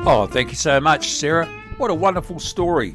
[0.04, 1.46] Oh, thank you so much, Sarah.
[1.78, 2.94] What a wonderful story.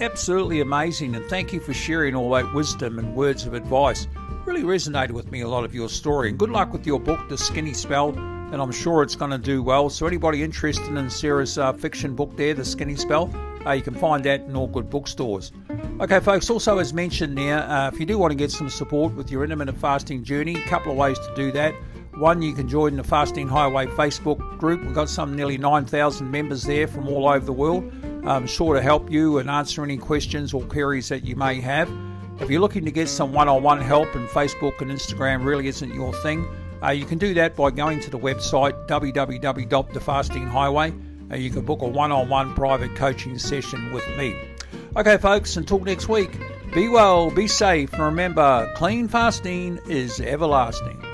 [0.00, 4.06] Absolutely amazing, and thank you for sharing all that wisdom and words of advice.
[4.44, 7.28] Really resonated with me a lot of your story, and good luck with your book,
[7.28, 9.90] The Skinny Spell, and I'm sure it's going to do well.
[9.90, 13.28] So, anybody interested in Sarah's uh, fiction book there, The Skinny Spell,
[13.66, 15.50] uh, you can find that in all good bookstores.
[16.00, 19.16] Okay, folks, also as mentioned there, uh, if you do want to get some support
[19.16, 21.74] with your intermittent fasting journey, a couple of ways to do that.
[22.14, 24.80] One, you can join the Fasting Highway Facebook group.
[24.82, 27.92] We've got some nearly 9,000 members there from all over the world.
[28.24, 31.90] I'm sure to help you and answer any questions or queries that you may have.
[32.40, 35.68] If you're looking to get some one on one help and Facebook and Instagram really
[35.68, 36.46] isn't your thing,
[36.82, 41.82] uh, you can do that by going to the website www.thefastinghighway uh, you can book
[41.82, 44.34] a one on one private coaching session with me.
[44.96, 46.30] Okay, folks, until next week,
[46.74, 51.07] be well, be safe, and remember clean fasting is everlasting.